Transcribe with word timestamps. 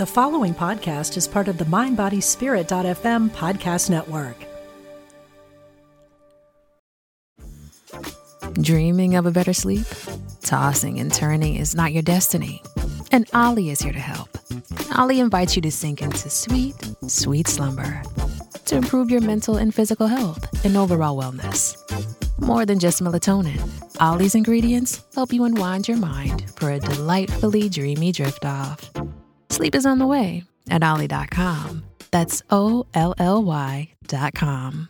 The 0.00 0.06
following 0.06 0.54
podcast 0.54 1.18
is 1.18 1.28
part 1.28 1.46
of 1.46 1.58
the 1.58 1.66
MindBodySpirit.fm 1.66 3.28
podcast 3.32 3.90
network. 3.90 4.34
Dreaming 8.54 9.16
of 9.16 9.26
a 9.26 9.30
better 9.30 9.52
sleep? 9.52 9.84
Tossing 10.40 11.00
and 11.00 11.12
turning 11.12 11.56
is 11.56 11.74
not 11.74 11.92
your 11.92 12.02
destiny. 12.02 12.62
And 13.12 13.28
Olly 13.34 13.68
is 13.68 13.82
here 13.82 13.92
to 13.92 13.98
help. 13.98 14.30
Olly 14.96 15.20
invites 15.20 15.54
you 15.54 15.60
to 15.60 15.70
sink 15.70 16.00
into 16.00 16.30
sweet, 16.30 16.76
sweet 17.06 17.46
slumber 17.46 18.02
to 18.64 18.76
improve 18.76 19.10
your 19.10 19.20
mental 19.20 19.58
and 19.58 19.74
physical 19.74 20.06
health 20.06 20.64
and 20.64 20.78
overall 20.78 21.20
wellness. 21.20 21.76
More 22.40 22.64
than 22.64 22.78
just 22.78 23.02
melatonin, 23.02 23.60
Olly's 24.00 24.34
ingredients 24.34 25.04
help 25.14 25.30
you 25.30 25.44
unwind 25.44 25.88
your 25.88 25.98
mind 25.98 26.50
for 26.56 26.70
a 26.70 26.80
delightfully 26.80 27.68
dreamy 27.68 28.12
drift 28.12 28.46
off. 28.46 28.89
Sleep 29.60 29.74
is 29.74 29.84
on 29.84 29.98
the 29.98 30.06
way 30.06 30.44
at 30.70 30.82
Olly.com. 30.82 31.84
That's 32.12 32.42
O 32.48 32.86
L 32.94 33.14
L 33.18 33.44
Y.com. 33.44 34.88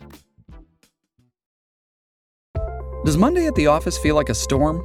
Does 3.03 3.17
Monday 3.17 3.47
at 3.47 3.55
the 3.55 3.67
office 3.67 3.97
feel 3.97 4.15
like 4.15 4.29
a 4.29 4.33
storm? 4.33 4.81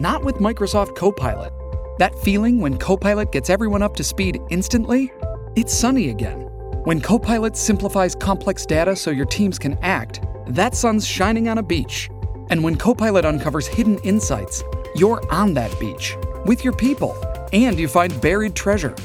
Not 0.00 0.24
with 0.24 0.38
Microsoft 0.38 0.96
Copilot. 0.96 1.52
That 2.00 2.18
feeling 2.18 2.60
when 2.60 2.78
Copilot 2.78 3.30
gets 3.30 3.48
everyone 3.48 3.80
up 3.80 3.94
to 3.94 4.02
speed 4.02 4.40
instantly? 4.50 5.12
It's 5.54 5.72
sunny 5.72 6.08
again. 6.08 6.40
When 6.82 7.00
Copilot 7.00 7.56
simplifies 7.56 8.16
complex 8.16 8.66
data 8.66 8.96
so 8.96 9.12
your 9.12 9.26
teams 9.26 9.56
can 9.56 9.78
act, 9.82 10.20
that 10.48 10.74
sun's 10.74 11.06
shining 11.06 11.48
on 11.48 11.58
a 11.58 11.62
beach. 11.62 12.10
And 12.50 12.64
when 12.64 12.74
Copilot 12.74 13.24
uncovers 13.24 13.68
hidden 13.68 13.98
insights, 13.98 14.64
you're 14.96 15.22
on 15.32 15.54
that 15.54 15.78
beach 15.78 16.16
with 16.44 16.64
your 16.64 16.74
people 16.74 17.16
and 17.52 17.78
you 17.78 17.86
find 17.86 18.20
buried 18.20 18.56
treasure. 18.56 18.96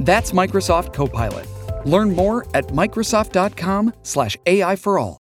That's 0.00 0.32
Microsoft 0.32 0.92
Copilot. 0.92 1.46
Learn 1.86 2.14
more 2.14 2.46
at 2.54 2.68
Microsoft.com/slash 2.68 4.36
AI 4.46 4.76
for 4.76 4.98
all. 4.98 5.18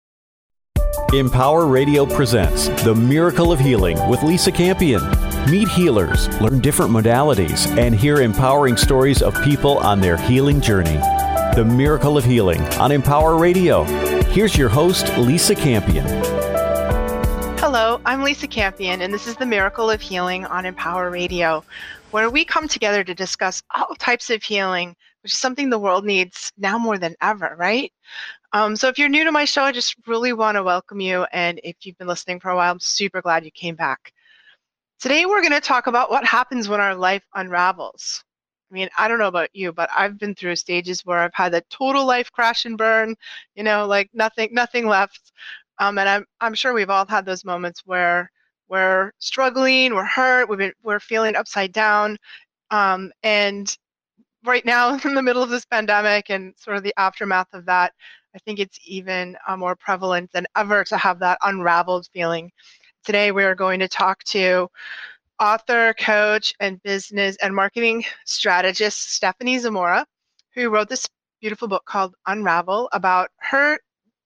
Empower 1.13 1.67
Radio 1.67 2.05
presents 2.05 2.67
The 2.83 2.93
Miracle 2.93 3.51
of 3.51 3.59
Healing 3.59 3.97
with 4.09 4.23
Lisa 4.23 4.51
Campion. 4.51 5.01
Meet 5.49 5.69
healers, 5.69 6.27
learn 6.41 6.59
different 6.59 6.91
modalities, 6.91 7.65
and 7.77 7.95
hear 7.95 8.21
empowering 8.21 8.75
stories 8.75 9.21
of 9.21 9.33
people 9.43 9.77
on 9.77 10.01
their 10.01 10.17
healing 10.17 10.59
journey. 10.59 10.97
The 11.55 11.63
Miracle 11.65 12.17
of 12.17 12.25
Healing 12.25 12.61
on 12.73 12.91
Empower 12.91 13.37
Radio. 13.37 13.85
Here's 14.25 14.57
your 14.57 14.67
host, 14.67 15.07
Lisa 15.17 15.55
Campion. 15.55 16.05
Hello, 17.57 18.01
I'm 18.05 18.21
Lisa 18.21 18.47
Campion, 18.47 19.01
and 19.01 19.13
this 19.13 19.27
is 19.27 19.37
The 19.37 19.45
Miracle 19.45 19.89
of 19.89 20.01
Healing 20.01 20.45
on 20.45 20.65
Empower 20.65 21.09
Radio, 21.09 21.63
where 22.11 22.29
we 22.29 22.45
come 22.45 22.67
together 22.67 23.03
to 23.03 23.13
discuss 23.13 23.61
all 23.75 23.95
types 23.95 24.29
of 24.29 24.43
healing, 24.43 24.95
which 25.23 25.33
is 25.33 25.39
something 25.39 25.69
the 25.69 25.79
world 25.79 26.05
needs 26.05 26.51
now 26.57 26.77
more 26.77 26.97
than 26.97 27.15
ever, 27.21 27.55
right? 27.57 27.91
Um, 28.53 28.75
so 28.75 28.87
if 28.87 28.97
you're 28.97 29.09
new 29.09 29.25
to 29.25 29.31
my 29.31 29.45
show, 29.45 29.63
I 29.63 29.71
just 29.71 29.95
really 30.07 30.33
want 30.33 30.55
to 30.55 30.63
welcome 30.63 31.01
you. 31.01 31.25
And 31.33 31.59
if 31.63 31.75
you've 31.81 31.97
been 31.97 32.07
listening 32.07 32.39
for 32.39 32.49
a 32.49 32.55
while, 32.55 32.71
I'm 32.71 32.79
super 32.79 33.21
glad 33.21 33.43
you 33.43 33.51
came 33.51 33.75
back. 33.75 34.13
Today, 34.99 35.25
we're 35.25 35.41
going 35.41 35.51
to 35.51 35.59
talk 35.59 35.87
about 35.87 36.09
what 36.09 36.25
happens 36.25 36.69
when 36.69 36.79
our 36.79 36.95
life 36.95 37.23
unravels. 37.35 38.23
I 38.71 38.73
mean, 38.73 38.89
I 38.97 39.07
don't 39.07 39.19
know 39.19 39.27
about 39.27 39.49
you, 39.53 39.71
but 39.71 39.89
I've 39.95 40.17
been 40.17 40.33
through 40.33 40.55
stages 40.55 41.05
where 41.05 41.19
I've 41.19 41.33
had 41.33 41.53
a 41.53 41.61
total 41.69 42.05
life 42.05 42.31
crash 42.31 42.65
and 42.65 42.77
burn, 42.77 43.15
you 43.55 43.63
know, 43.63 43.85
like 43.85 44.09
nothing, 44.13 44.49
nothing 44.51 44.87
left. 44.87 45.31
Um, 45.79 45.97
and 45.97 46.09
I'm, 46.09 46.25
I'm 46.41 46.55
sure 46.55 46.73
we've 46.73 46.89
all 46.89 47.05
had 47.05 47.25
those 47.25 47.45
moments 47.45 47.83
where 47.85 48.31
we're 48.69 49.11
struggling, 49.19 49.93
we're 49.93 50.03
hurt, 50.03 50.49
we've 50.49 50.59
been, 50.59 50.73
we're 50.83 50.99
feeling 50.99 51.35
upside 51.35 51.71
down. 51.71 52.17
Um, 52.71 53.11
and 53.23 53.75
right 54.43 54.65
now, 54.65 54.93
in 55.03 55.13
the 55.13 55.21
middle 55.21 55.43
of 55.43 55.49
this 55.49 55.65
pandemic 55.65 56.29
and 56.29 56.53
sort 56.57 56.77
of 56.77 56.83
the 56.83 56.93
aftermath 56.97 57.53
of 57.53 57.65
that, 57.65 57.93
I 58.35 58.39
think 58.39 58.59
it's 58.59 58.79
even 58.85 59.35
uh, 59.47 59.57
more 59.57 59.75
prevalent 59.75 60.31
than 60.31 60.45
ever 60.55 60.83
to 60.85 60.97
have 60.97 61.19
that 61.19 61.39
unraveled 61.41 62.07
feeling. 62.13 62.51
Today, 63.03 63.31
we 63.31 63.43
are 63.43 63.55
going 63.55 63.79
to 63.79 63.87
talk 63.87 64.23
to 64.25 64.69
author, 65.39 65.93
coach, 65.99 66.53
and 66.59 66.81
business 66.83 67.37
and 67.41 67.55
marketing 67.55 68.03
strategist 68.25 69.13
Stephenie 69.13 69.59
Zamora, 69.59 70.05
who 70.53 70.69
wrote 70.69 70.89
this 70.89 71.07
beautiful 71.41 71.67
book 71.67 71.85
called 71.85 72.15
Unravel 72.27 72.89
about 72.91 73.29
her 73.37 73.79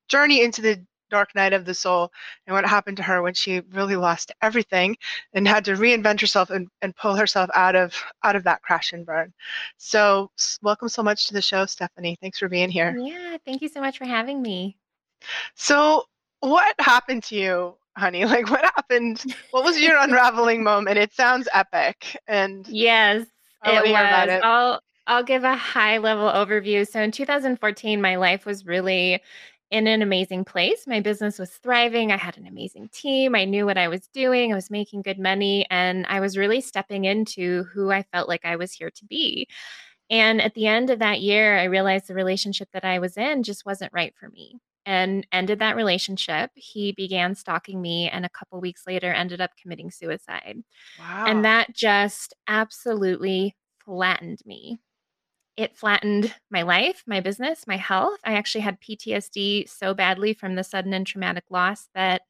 journey 0.08 0.44
into 0.44 0.62
the 0.62 0.84
dark 1.12 1.36
night 1.36 1.54
of 1.54 1.66
the 1.66 1.74
soul 1.74 2.12
and 2.48 2.56
what 2.56 2.66
happened 2.66 2.98
to 2.98 3.04
her 3.04 3.22
when 3.22 3.34
she 3.34 3.62
really 3.72 3.96
lost 3.96 4.32
everything 4.42 4.96
and 5.34 5.48
had 5.48 5.66
to 5.66 5.74
reinvent 5.74 6.20
herself 6.20 6.50
and, 6.50 6.68
and 6.82 6.96
pull 6.96 7.16
herself 7.16 7.50
out 7.54 7.76
of 7.76 7.94
out 8.24 8.36
of 8.36 8.44
that 8.46 8.62
crash 8.64 8.94
and 8.94 9.06
burn. 9.06 9.32
So 9.78 10.32
welcome 10.64 10.90
so 10.90 11.04
much 11.04 11.28
to 11.28 11.34
the 11.34 11.42
show 11.42 11.66
Stephenie. 11.66 12.18
Thanks 12.22 12.40
for 12.40 12.50
being 12.50 12.72
here. 12.72 12.98
Yeah 12.98 13.38
thank 13.46 13.62
you 13.62 13.70
so 13.70 13.82
much 13.82 13.98
for 13.98 14.06
having 14.06 14.42
me. 14.42 14.78
So 15.56 16.06
what 16.40 16.74
happened 16.80 17.24
to 17.26 17.36
you 17.36 17.76
honey? 17.98 18.26
Like 18.32 18.50
what 18.50 18.64
happened? 18.64 19.24
What 19.52 19.64
was 19.64 19.80
your 19.80 19.98
unraveling 20.00 20.64
moment? 20.64 20.98
It 20.98 21.14
sounds 21.14 21.48
epic 21.54 22.18
and 22.28 22.68
yes 22.68 23.28
it 23.64 23.92
was. 23.92 24.30
it. 24.30 24.44
i'll 24.44 24.82
I'll 25.08 25.24
give 25.24 25.44
a 25.44 25.56
high 25.56 25.98
level 25.98 26.30
overview. 26.30 26.88
So 26.88 27.02
in 27.02 27.12
2014, 27.12 28.02
my 28.02 28.16
life 28.16 28.46
was 28.46 28.66
really 28.66 29.22
in 29.72 29.88
an 29.88 30.02
amazing 30.02 30.44
place. 30.44 30.86
My 30.86 31.00
business 31.00 31.40
was 31.40 31.50
thriving. 31.50 32.12
I 32.12 32.18
had 32.18 32.38
an 32.38 32.46
amazing 32.46 32.90
team. 32.90 33.34
I 33.34 33.46
knew 33.46 33.66
what 33.66 33.78
I 33.78 33.88
was 33.88 34.08
doing. 34.14 34.52
I 34.52 34.56
was 34.56 34.70
making 34.70 35.02
good 35.02 35.18
money. 35.18 35.66
And 35.72 36.06
I 36.08 36.20
was 36.20 36.38
really 36.38 36.60
stepping 36.60 37.06
into 37.06 37.64
who 37.74 37.90
I 37.90 38.04
felt 38.04 38.28
like 38.28 38.44
I 38.44 38.58
was 38.58 38.74
here 38.74 38.92
to 38.92 39.06
be. 39.06 39.48
And 40.10 40.42
at 40.42 40.54
the 40.56 40.68
end 40.68 40.90
of 40.90 41.00
that 41.00 41.22
year, 41.22 41.58
I 41.58 41.64
realized 41.64 42.08
the 42.08 42.14
relationship 42.14 42.68
that 42.74 42.84
I 42.84 43.00
was 43.00 43.16
in 43.16 43.44
just 43.44 43.66
wasn't 43.66 43.94
right 43.94 44.14
for 44.20 44.28
me 44.28 44.60
and 44.86 45.26
ended 45.32 45.60
that 45.60 45.78
relationship. 45.78 46.52
He 46.54 46.92
began 46.92 47.34
stalking 47.34 47.82
me 47.82 48.10
and 48.10 48.26
a 48.26 48.30
couple 48.30 48.60
weeks 48.60 48.84
later 48.86 49.14
ended 49.14 49.40
up 49.40 49.52
committing 49.62 49.90
suicide. 49.90 50.58
Wow. 51.00 51.26
And 51.28 51.46
that 51.46 51.74
just 51.74 52.34
absolutely 52.46 53.56
flattened 53.86 54.40
me 54.46 54.80
it 55.62 55.78
flattened 55.78 56.34
my 56.50 56.64
life, 56.64 57.04
my 57.06 57.20
business, 57.20 57.68
my 57.68 57.78
health. 57.78 58.20
I 58.24 58.34
actually 58.34 58.62
had 58.62 58.82
PTSD 58.82 59.70
so 59.70 59.94
badly 59.94 60.34
from 60.34 60.56
the 60.56 60.64
sudden 60.64 60.94
and 60.94 61.06
traumatic 61.06 61.44
loss 61.50 61.88
that 61.94 62.24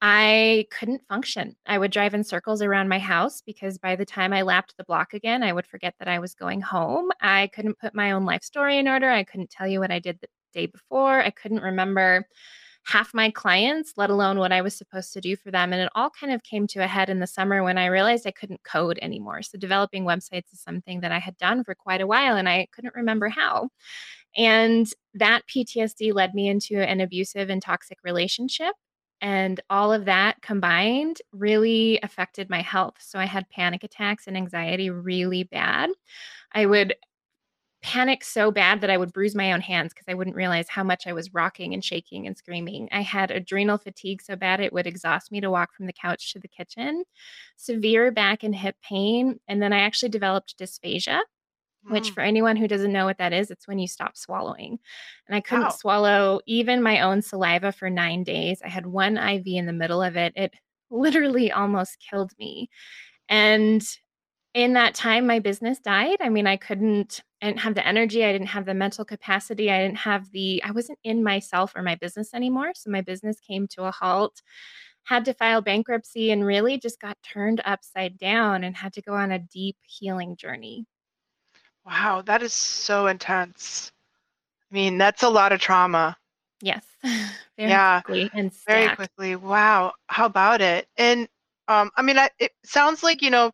I 0.00 0.66
couldn't 0.70 1.06
function. 1.08 1.56
I 1.66 1.78
would 1.78 1.90
drive 1.90 2.14
in 2.14 2.24
circles 2.24 2.62
around 2.62 2.88
my 2.88 2.98
house 2.98 3.42
because 3.44 3.78
by 3.78 3.96
the 3.96 4.04
time 4.04 4.32
I 4.32 4.42
lapped 4.42 4.76
the 4.76 4.84
block 4.84 5.14
again, 5.14 5.42
I 5.42 5.52
would 5.52 5.66
forget 5.66 5.94
that 5.98 6.08
I 6.08 6.18
was 6.18 6.34
going 6.34 6.60
home. 6.60 7.10
I 7.20 7.48
couldn't 7.54 7.78
put 7.78 7.94
my 7.94 8.12
own 8.12 8.24
life 8.24 8.42
story 8.42 8.78
in 8.78 8.88
order. 8.88 9.10
I 9.10 9.24
couldn't 9.24 9.50
tell 9.50 9.66
you 9.66 9.80
what 9.80 9.90
I 9.90 9.98
did 9.98 10.18
the 10.20 10.28
day 10.52 10.66
before. 10.66 11.20
I 11.20 11.30
couldn't 11.30 11.62
remember 11.62 12.26
half 12.84 13.12
my 13.12 13.30
clients, 13.30 13.92
let 13.96 14.10
alone 14.10 14.38
what 14.38 14.52
I 14.52 14.62
was 14.62 14.76
supposed 14.76 15.12
to 15.12 15.20
do 15.20 15.36
for 15.36 15.50
them. 15.50 15.72
And 15.72 15.82
it 15.82 15.90
all 15.94 16.10
kind 16.10 16.32
of 16.32 16.42
came 16.42 16.66
to 16.68 16.82
a 16.82 16.86
head 16.86 17.10
in 17.10 17.20
the 17.20 17.26
summer 17.26 17.62
when 17.62 17.78
I 17.78 17.86
realized 17.86 18.26
I 18.26 18.30
couldn't 18.30 18.64
code 18.64 18.98
anymore. 19.02 19.42
So, 19.42 19.58
developing 19.58 20.04
websites 20.04 20.52
is 20.52 20.60
something 20.60 21.00
that 21.00 21.12
I 21.12 21.18
had 21.18 21.36
done 21.36 21.64
for 21.64 21.74
quite 21.74 22.00
a 22.00 22.06
while 22.06 22.36
and 22.36 22.48
I 22.48 22.66
couldn't 22.72 22.94
remember 22.94 23.28
how. 23.28 23.68
And 24.36 24.86
that 25.14 25.42
PTSD 25.48 26.14
led 26.14 26.34
me 26.34 26.48
into 26.48 26.78
an 26.78 27.00
abusive 27.00 27.50
and 27.50 27.62
toxic 27.62 27.98
relationship. 28.04 28.74
And 29.20 29.60
all 29.68 29.92
of 29.92 30.04
that 30.04 30.40
combined 30.42 31.20
really 31.32 31.98
affected 32.02 32.48
my 32.48 32.62
health. 32.62 32.96
So 33.00 33.18
I 33.18 33.24
had 33.24 33.50
panic 33.50 33.82
attacks 33.82 34.26
and 34.26 34.36
anxiety 34.36 34.90
really 34.90 35.42
bad. 35.42 35.90
I 36.52 36.66
would 36.66 36.94
panic 37.82 38.24
so 38.24 38.50
bad 38.50 38.80
that 38.80 38.90
I 38.90 38.96
would 38.96 39.12
bruise 39.12 39.34
my 39.34 39.52
own 39.52 39.60
hands 39.60 39.92
because 39.92 40.06
I 40.08 40.14
wouldn't 40.14 40.36
realize 40.36 40.68
how 40.68 40.82
much 40.82 41.06
I 41.06 41.12
was 41.12 41.32
rocking 41.32 41.74
and 41.74 41.84
shaking 41.84 42.26
and 42.26 42.36
screaming. 42.36 42.88
I 42.90 43.02
had 43.02 43.30
adrenal 43.30 43.78
fatigue 43.78 44.20
so 44.20 44.36
bad 44.36 44.60
it 44.60 44.72
would 44.72 44.86
exhaust 44.86 45.30
me 45.30 45.40
to 45.40 45.50
walk 45.50 45.72
from 45.74 45.86
the 45.86 45.92
couch 45.92 46.32
to 46.32 46.40
the 46.40 46.48
kitchen, 46.48 47.04
severe 47.56 48.10
back 48.10 48.42
and 48.42 48.54
hip 48.54 48.76
pain. 48.82 49.38
And 49.46 49.62
then 49.62 49.72
I 49.72 49.80
actually 49.80 50.10
developed 50.10 50.58
dysphagia. 50.58 51.20
Which, 51.84 52.10
mm. 52.10 52.14
for 52.14 52.20
anyone 52.22 52.56
who 52.56 52.66
doesn't 52.68 52.92
know 52.92 53.06
what 53.06 53.18
that 53.18 53.32
is, 53.32 53.52
it's 53.52 53.68
when 53.68 53.78
you 53.78 53.86
stop 53.86 54.16
swallowing. 54.16 54.78
And 55.26 55.36
I 55.36 55.40
couldn't 55.40 55.72
swallow 55.72 56.40
even 56.44 56.82
my 56.82 57.00
own 57.00 57.22
saliva 57.22 57.70
for 57.70 57.88
nine 57.88 58.24
days. 58.24 58.60
I 58.62 58.68
had 58.68 58.84
one 58.84 59.16
IV 59.16 59.46
in 59.46 59.64
the 59.64 59.72
middle 59.72 60.02
of 60.02 60.16
it. 60.16 60.32
It 60.34 60.52
literally 60.90 61.52
almost 61.52 61.98
killed 62.10 62.32
me. 62.38 62.68
And 63.28 63.82
in 64.58 64.72
that 64.72 64.92
time 64.92 65.24
my 65.24 65.38
business 65.38 65.78
died. 65.78 66.16
I 66.20 66.28
mean 66.28 66.48
i 66.48 66.56
couldn't 66.56 67.20
i 67.40 67.46
didn't 67.46 67.60
have 67.60 67.76
the 67.76 67.86
energy 67.86 68.24
i 68.24 68.32
didn't 68.32 68.48
have 68.48 68.66
the 68.66 68.74
mental 68.74 69.04
capacity 69.04 69.70
i 69.70 69.78
didn't 69.78 69.98
have 69.98 70.28
the 70.32 70.60
i 70.64 70.72
wasn't 70.72 70.98
in 71.04 71.22
myself 71.22 71.76
or 71.76 71.82
my 71.82 71.94
business 71.94 72.34
anymore. 72.34 72.72
So 72.74 72.90
my 72.90 73.00
business 73.00 73.38
came 73.38 73.68
to 73.68 73.84
a 73.84 73.92
halt 73.92 74.42
had 75.04 75.24
to 75.26 75.32
file 75.32 75.62
bankruptcy 75.62 76.32
and 76.32 76.44
really 76.44 76.76
just 76.76 77.00
got 77.00 77.16
turned 77.22 77.62
upside 77.64 78.18
down 78.18 78.64
and 78.64 78.76
had 78.76 78.92
to 78.94 79.00
go 79.00 79.14
on 79.14 79.30
a 79.30 79.38
deep 79.38 79.76
healing 79.86 80.34
journey. 80.34 80.86
Wow 81.86 82.22
that 82.26 82.42
is 82.42 82.52
so 82.52 83.06
intense. 83.06 83.92
I 84.72 84.74
mean 84.74 84.98
that's 84.98 85.22
a 85.22 85.30
lot 85.30 85.52
of 85.52 85.60
trauma. 85.60 86.16
Yes 86.60 86.84
very 87.04 87.30
yeah 87.70 88.00
quickly 88.00 88.28
and 88.34 88.52
stacked. 88.52 88.68
very 88.68 88.96
quickly. 88.96 89.36
Wow 89.36 89.92
how 90.08 90.26
about 90.26 90.60
it? 90.60 90.88
And 90.96 91.28
um, 91.68 91.90
I 91.96 92.02
mean, 92.02 92.18
I, 92.18 92.30
it 92.38 92.52
sounds 92.64 93.02
like 93.02 93.20
you 93.22 93.30
know 93.30 93.52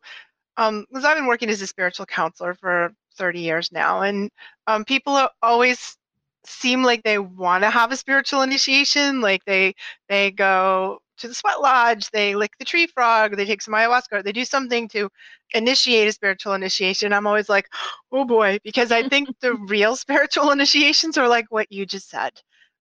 um, 0.57 0.85
because 0.89 1.05
I've 1.05 1.17
been 1.17 1.27
working 1.27 1.49
as 1.49 1.61
a 1.61 1.67
spiritual 1.67 2.05
counselor 2.05 2.53
for 2.53 2.93
30 3.17 3.39
years 3.39 3.71
now. 3.71 4.01
And 4.01 4.29
um, 4.67 4.85
people 4.85 5.27
always 5.41 5.97
seem 6.45 6.83
like 6.83 7.03
they 7.03 7.17
want 7.17 7.63
to 7.63 7.69
have 7.69 7.91
a 7.91 7.97
spiritual 7.97 8.41
initiation. 8.41 9.21
Like 9.21 9.43
they 9.45 9.73
they 10.09 10.31
go 10.31 10.99
to 11.17 11.27
the 11.27 11.33
sweat 11.33 11.61
lodge, 11.61 12.09
they 12.11 12.35
lick 12.35 12.51
the 12.59 12.65
tree 12.65 12.87
frog, 12.87 13.35
they 13.35 13.45
take 13.45 13.61
some 13.61 13.73
ayahuasca, 13.73 14.23
they 14.23 14.31
do 14.33 14.43
something 14.43 14.87
to 14.89 15.09
initiate 15.53 16.09
a 16.09 16.11
spiritual 16.11 16.53
initiation. 16.53 17.13
I'm 17.13 17.27
always 17.27 17.47
like, 17.47 17.69
oh 18.11 18.25
boy, 18.25 18.59
because 18.63 18.91
I 18.91 19.07
think 19.07 19.29
the 19.39 19.53
real 19.67 19.95
spiritual 19.95 20.51
initiations 20.51 21.17
are 21.17 21.27
like 21.27 21.45
what 21.49 21.71
you 21.71 21.85
just 21.85 22.09
said. 22.09 22.31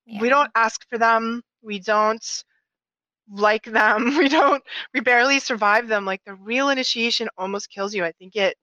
Yeah. 0.07 0.21
We 0.21 0.29
don't 0.29 0.51
ask 0.55 0.85
for 0.91 0.99
them. 0.99 1.43
We 1.63 1.79
don't 1.79 2.45
like 3.31 3.65
them. 3.65 4.17
We 4.19 4.29
don't, 4.29 4.63
we 4.93 5.01
barely 5.01 5.39
survive 5.39 5.89
them. 5.89 6.05
Like 6.05 6.23
the 6.25 6.35
real 6.35 6.69
initiation 6.69 7.29
almost 7.37 7.71
kills 7.71 7.95
you. 7.95 8.05
I 8.05 8.13
think 8.13 8.37
it, 8.37 8.57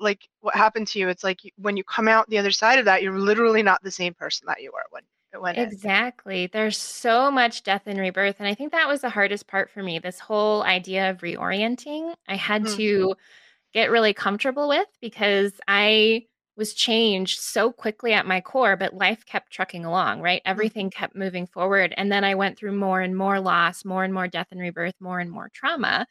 like 0.00 0.28
what 0.40 0.54
happened 0.54 0.88
to 0.88 0.98
you, 0.98 1.08
it's 1.08 1.24
like 1.24 1.40
when 1.56 1.76
you 1.76 1.84
come 1.84 2.08
out 2.08 2.28
the 2.28 2.38
other 2.38 2.50
side 2.50 2.78
of 2.78 2.84
that, 2.86 3.02
you're 3.02 3.18
literally 3.18 3.62
not 3.62 3.82
the 3.82 3.90
same 3.90 4.14
person 4.14 4.46
that 4.48 4.62
you 4.62 4.70
were 4.72 4.84
when 4.90 5.02
it 5.32 5.40
went 5.40 5.58
exactly. 5.58 6.44
In. 6.44 6.50
There's 6.52 6.76
so 6.76 7.30
much 7.30 7.62
death 7.62 7.82
and 7.86 7.98
rebirth. 7.98 8.36
And 8.38 8.48
I 8.48 8.54
think 8.54 8.72
that 8.72 8.88
was 8.88 9.00
the 9.00 9.10
hardest 9.10 9.46
part 9.46 9.70
for 9.70 9.82
me 9.82 9.98
this 9.98 10.18
whole 10.18 10.62
idea 10.62 11.10
of 11.10 11.18
reorienting. 11.18 12.14
I 12.28 12.36
had 12.36 12.64
mm-hmm. 12.64 12.76
to 12.76 13.14
get 13.72 13.90
really 13.90 14.12
comfortable 14.12 14.68
with 14.68 14.88
because 15.00 15.52
I 15.66 16.26
was 16.56 16.74
changed 16.74 17.40
so 17.40 17.72
quickly 17.72 18.12
at 18.12 18.26
my 18.26 18.40
core, 18.40 18.76
but 18.76 18.94
life 18.94 19.24
kept 19.24 19.52
trucking 19.52 19.84
along, 19.84 20.20
right? 20.20 20.40
Mm-hmm. 20.40 20.50
Everything 20.50 20.90
kept 20.90 21.16
moving 21.16 21.46
forward. 21.46 21.94
And 21.96 22.12
then 22.12 22.24
I 22.24 22.34
went 22.34 22.58
through 22.58 22.76
more 22.76 23.00
and 23.00 23.16
more 23.16 23.40
loss, 23.40 23.84
more 23.84 24.04
and 24.04 24.12
more 24.12 24.28
death 24.28 24.48
and 24.50 24.60
rebirth, 24.60 24.94
more 25.00 25.18
and 25.18 25.30
more 25.30 25.50
trauma. 25.52 26.06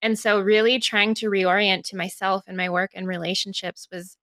And 0.00 0.18
so, 0.18 0.40
really 0.40 0.78
trying 0.78 1.14
to 1.16 1.30
reorient 1.30 1.84
to 1.84 1.96
myself 1.96 2.44
and 2.46 2.56
my 2.56 2.68
work 2.68 2.90
and 2.94 3.06
relationships 3.06 3.88
was 3.92 4.16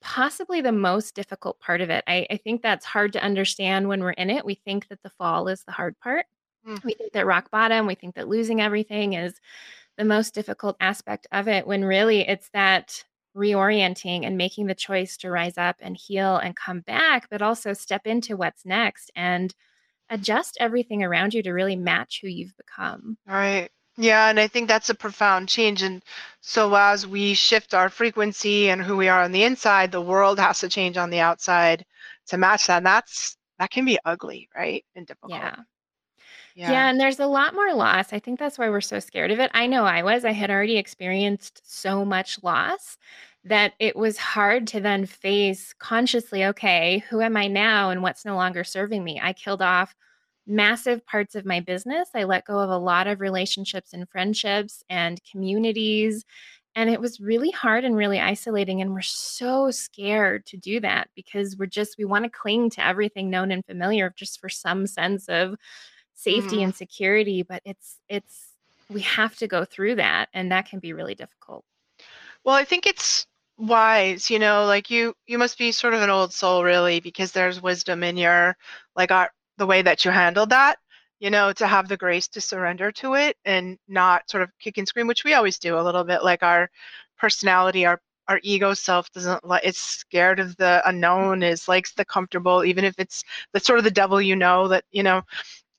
possibly 0.00 0.60
the 0.60 0.72
most 0.72 1.14
difficult 1.14 1.58
part 1.60 1.80
of 1.80 1.90
it. 1.90 2.04
I, 2.06 2.26
I 2.30 2.36
think 2.36 2.62
that's 2.62 2.86
hard 2.86 3.12
to 3.14 3.22
understand 3.22 3.88
when 3.88 4.00
we're 4.00 4.10
in 4.12 4.30
it. 4.30 4.44
We 4.44 4.54
think 4.54 4.88
that 4.88 5.02
the 5.02 5.10
fall 5.10 5.48
is 5.48 5.64
the 5.64 5.72
hard 5.72 5.98
part. 6.00 6.26
Mm. 6.66 6.82
We 6.84 6.94
think 6.94 7.12
that 7.12 7.26
rock 7.26 7.50
bottom, 7.50 7.86
we 7.86 7.94
think 7.94 8.14
that 8.14 8.28
losing 8.28 8.60
everything 8.60 9.14
is 9.14 9.34
the 9.96 10.04
most 10.04 10.34
difficult 10.34 10.76
aspect 10.80 11.26
of 11.32 11.48
it, 11.48 11.66
when 11.66 11.84
really 11.84 12.20
it's 12.26 12.48
that 12.50 13.04
reorienting 13.38 14.26
and 14.26 14.36
making 14.36 14.66
the 14.66 14.74
choice 14.74 15.16
to 15.18 15.30
rise 15.30 15.56
up 15.56 15.76
and 15.80 15.96
heal 15.96 16.36
and 16.36 16.56
come 16.56 16.80
back, 16.80 17.28
but 17.30 17.40
also 17.40 17.72
step 17.72 18.06
into 18.06 18.36
what's 18.36 18.66
next 18.66 19.10
and 19.14 19.54
adjust 20.10 20.56
everything 20.60 21.02
around 21.02 21.34
you 21.34 21.42
to 21.42 21.52
really 21.52 21.76
match 21.76 22.20
who 22.20 22.28
you've 22.28 22.56
become. 22.56 23.16
Right. 23.26 23.70
Yeah, 23.96 24.28
and 24.28 24.38
I 24.38 24.46
think 24.46 24.68
that's 24.68 24.90
a 24.90 24.94
profound 24.94 25.48
change. 25.48 25.82
And 25.82 26.04
so 26.40 26.74
as 26.74 27.06
we 27.06 27.34
shift 27.34 27.74
our 27.74 27.88
frequency 27.88 28.70
and 28.70 28.80
who 28.80 28.96
we 28.96 29.08
are 29.08 29.22
on 29.22 29.32
the 29.32 29.42
inside, 29.42 29.90
the 29.90 30.00
world 30.00 30.38
has 30.38 30.60
to 30.60 30.68
change 30.68 30.96
on 30.96 31.10
the 31.10 31.20
outside 31.20 31.84
to 32.28 32.38
match 32.38 32.68
that. 32.68 32.78
And 32.78 32.86
that's 32.86 33.36
that 33.58 33.70
can 33.70 33.84
be 33.84 33.98
ugly, 34.04 34.48
right? 34.54 34.84
And 34.94 35.06
difficult. 35.06 35.32
Yeah. 35.32 35.56
Yeah. 36.66 36.72
yeah, 36.72 36.90
and 36.90 37.00
there's 37.00 37.20
a 37.20 37.26
lot 37.26 37.54
more 37.54 37.72
loss. 37.74 38.12
I 38.12 38.18
think 38.18 38.38
that's 38.38 38.58
why 38.58 38.68
we're 38.68 38.80
so 38.80 38.98
scared 38.98 39.30
of 39.30 39.40
it. 39.40 39.50
I 39.54 39.66
know 39.66 39.84
I 39.84 40.02
was. 40.02 40.24
I 40.24 40.32
had 40.32 40.50
already 40.50 40.76
experienced 40.76 41.62
so 41.64 42.04
much 42.04 42.42
loss 42.42 42.98
that 43.44 43.72
it 43.78 43.96
was 43.96 44.18
hard 44.18 44.66
to 44.68 44.80
then 44.80 45.06
face 45.06 45.72
consciously, 45.78 46.44
okay, 46.46 46.98
who 47.08 47.20
am 47.22 47.36
I 47.36 47.46
now 47.46 47.90
and 47.90 48.02
what's 48.02 48.24
no 48.24 48.34
longer 48.36 48.64
serving 48.64 49.02
me? 49.04 49.20
I 49.22 49.32
killed 49.32 49.62
off 49.62 49.94
massive 50.46 51.04
parts 51.06 51.34
of 51.34 51.46
my 51.46 51.60
business. 51.60 52.10
I 52.14 52.24
let 52.24 52.44
go 52.46 52.58
of 52.58 52.70
a 52.70 52.78
lot 52.78 53.06
of 53.06 53.20
relationships 53.20 53.92
and 53.94 54.08
friendships 54.08 54.82
and 54.90 55.20
communities. 55.30 56.24
And 56.74 56.90
it 56.90 57.00
was 57.00 57.20
really 57.20 57.50
hard 57.50 57.84
and 57.84 57.96
really 57.96 58.20
isolating. 58.20 58.80
And 58.80 58.92
we're 58.94 59.02
so 59.02 59.70
scared 59.70 60.46
to 60.46 60.56
do 60.56 60.80
that 60.80 61.08
because 61.16 61.56
we're 61.56 61.66
just, 61.66 61.96
we 61.98 62.04
want 62.04 62.24
to 62.24 62.30
cling 62.30 62.70
to 62.70 62.86
everything 62.86 63.30
known 63.30 63.50
and 63.52 63.64
familiar 63.64 64.12
just 64.16 64.40
for 64.40 64.48
some 64.48 64.86
sense 64.86 65.28
of 65.28 65.56
safety 66.18 66.58
mm. 66.58 66.64
and 66.64 66.74
security. 66.74 67.42
But 67.42 67.62
it's, 67.64 67.98
it's, 68.08 68.48
we 68.90 69.00
have 69.02 69.36
to 69.36 69.46
go 69.46 69.64
through 69.64 69.96
that. 69.96 70.28
And 70.34 70.50
that 70.52 70.68
can 70.68 70.78
be 70.78 70.92
really 70.92 71.14
difficult. 71.14 71.64
Well, 72.44 72.54
I 72.54 72.64
think 72.64 72.86
it's 72.86 73.26
wise 73.58 74.30
you 74.30 74.38
know 74.38 74.64
like 74.66 74.88
you 74.88 75.12
you 75.26 75.36
must 75.36 75.58
be 75.58 75.72
sort 75.72 75.92
of 75.92 76.00
an 76.00 76.10
old 76.10 76.32
soul 76.32 76.62
really 76.62 77.00
because 77.00 77.32
there's 77.32 77.60
wisdom 77.60 78.04
in 78.04 78.16
your 78.16 78.56
like 78.94 79.10
our 79.10 79.30
the 79.56 79.66
way 79.66 79.82
that 79.82 80.04
you 80.04 80.12
handled 80.12 80.50
that 80.50 80.78
you 81.18 81.28
know 81.28 81.52
to 81.52 81.66
have 81.66 81.88
the 81.88 81.96
grace 81.96 82.28
to 82.28 82.40
surrender 82.40 82.92
to 82.92 83.14
it 83.14 83.36
and 83.44 83.76
not 83.88 84.28
sort 84.30 84.44
of 84.44 84.50
kick 84.60 84.78
and 84.78 84.86
scream 84.86 85.08
which 85.08 85.24
we 85.24 85.34
always 85.34 85.58
do 85.58 85.76
a 85.76 85.82
little 85.82 86.04
bit 86.04 86.22
like 86.22 86.44
our 86.44 86.70
personality 87.18 87.84
our 87.84 88.00
our 88.28 88.38
ego 88.44 88.74
self 88.74 89.10
doesn't 89.10 89.44
like 89.44 89.64
it's 89.64 89.80
scared 89.80 90.38
of 90.38 90.56
the 90.56 90.80
unknown 90.86 91.42
is 91.42 91.66
likes 91.66 91.92
the 91.94 92.04
comfortable 92.04 92.64
even 92.64 92.84
if 92.84 92.94
it's 92.96 93.24
the 93.52 93.58
sort 93.60 93.78
of 93.78 93.84
the 93.84 93.90
devil 93.90 94.22
you 94.22 94.36
know 94.36 94.68
that 94.68 94.84
you 94.92 95.02
know 95.02 95.20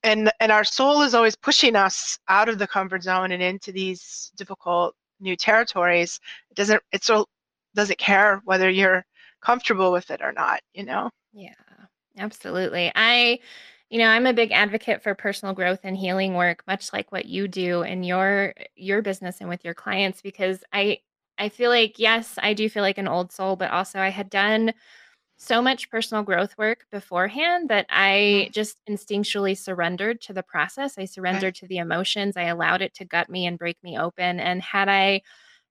and 0.03 0.31
and 0.39 0.51
our 0.51 0.63
soul 0.63 1.01
is 1.01 1.13
always 1.13 1.35
pushing 1.35 1.75
us 1.75 2.19
out 2.27 2.49
of 2.49 2.57
the 2.59 2.67
comfort 2.67 3.03
zone 3.03 3.31
and 3.31 3.41
into 3.43 3.71
these 3.71 4.31
difficult 4.35 4.95
new 5.19 5.35
territories 5.35 6.19
it 6.51 6.55
doesn't 6.55 6.81
it's 6.91 7.07
so 7.07 7.25
doesn't 7.75 7.99
care 7.99 8.41
whether 8.45 8.69
you're 8.69 9.05
comfortable 9.41 9.91
with 9.91 10.11
it 10.11 10.21
or 10.21 10.31
not, 10.31 10.59
you 10.73 10.83
know? 10.83 11.09
Yeah, 11.33 11.53
absolutely. 12.17 12.91
I, 12.95 13.39
you 13.89 13.99
know, 13.99 14.07
I'm 14.07 14.25
a 14.25 14.33
big 14.33 14.51
advocate 14.51 15.01
for 15.01 15.15
personal 15.15 15.53
growth 15.53 15.79
and 15.83 15.97
healing 15.97 16.35
work, 16.35 16.63
much 16.67 16.93
like 16.93 17.11
what 17.11 17.25
you 17.25 17.47
do 17.47 17.81
in 17.83 18.03
your 18.03 18.53
your 18.75 19.01
business 19.01 19.39
and 19.39 19.49
with 19.49 19.63
your 19.65 19.73
clients, 19.73 20.21
because 20.21 20.63
I 20.73 20.99
I 21.37 21.49
feel 21.49 21.69
like 21.69 21.99
yes, 21.99 22.35
I 22.41 22.53
do 22.53 22.69
feel 22.69 22.83
like 22.83 22.97
an 22.97 23.07
old 23.07 23.31
soul, 23.31 23.55
but 23.55 23.71
also 23.71 23.99
I 23.99 24.09
had 24.09 24.29
done 24.29 24.73
so 25.39 25.61
much 25.61 25.89
personal 25.89 26.21
growth 26.21 26.57
work 26.57 26.85
beforehand 26.91 27.69
that 27.69 27.85
I 27.89 28.47
mm. 28.49 28.51
just 28.51 28.77
instinctually 28.89 29.57
surrendered 29.57 30.19
to 30.21 30.33
the 30.33 30.43
process. 30.43 30.97
I 30.97 31.05
surrendered 31.05 31.55
to 31.55 31.67
the 31.67 31.77
emotions. 31.77 32.35
I 32.35 32.43
allowed 32.43 32.81
it 32.81 32.93
to 32.95 33.05
gut 33.05 33.29
me 33.29 33.47
and 33.47 33.57
break 33.57 33.77
me 33.81 33.97
open. 33.97 34.41
And 34.41 34.61
had 34.61 34.89
I 34.89 35.21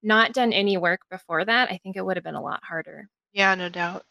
not 0.03 0.33
done 0.33 0.55
any 0.55 0.79
work 0.79 1.03
before 1.11 1.45
that, 1.45 1.71
I 1.71 1.77
think 1.77 1.97
it 1.97 2.05
would 2.05 2.17
have 2.17 2.25
been 2.25 2.35
a 2.35 2.43
lot 2.43 2.65
harder. 2.65 3.11
Yeah, 3.35 3.55
no 3.55 3.69
doubt. 3.69 4.05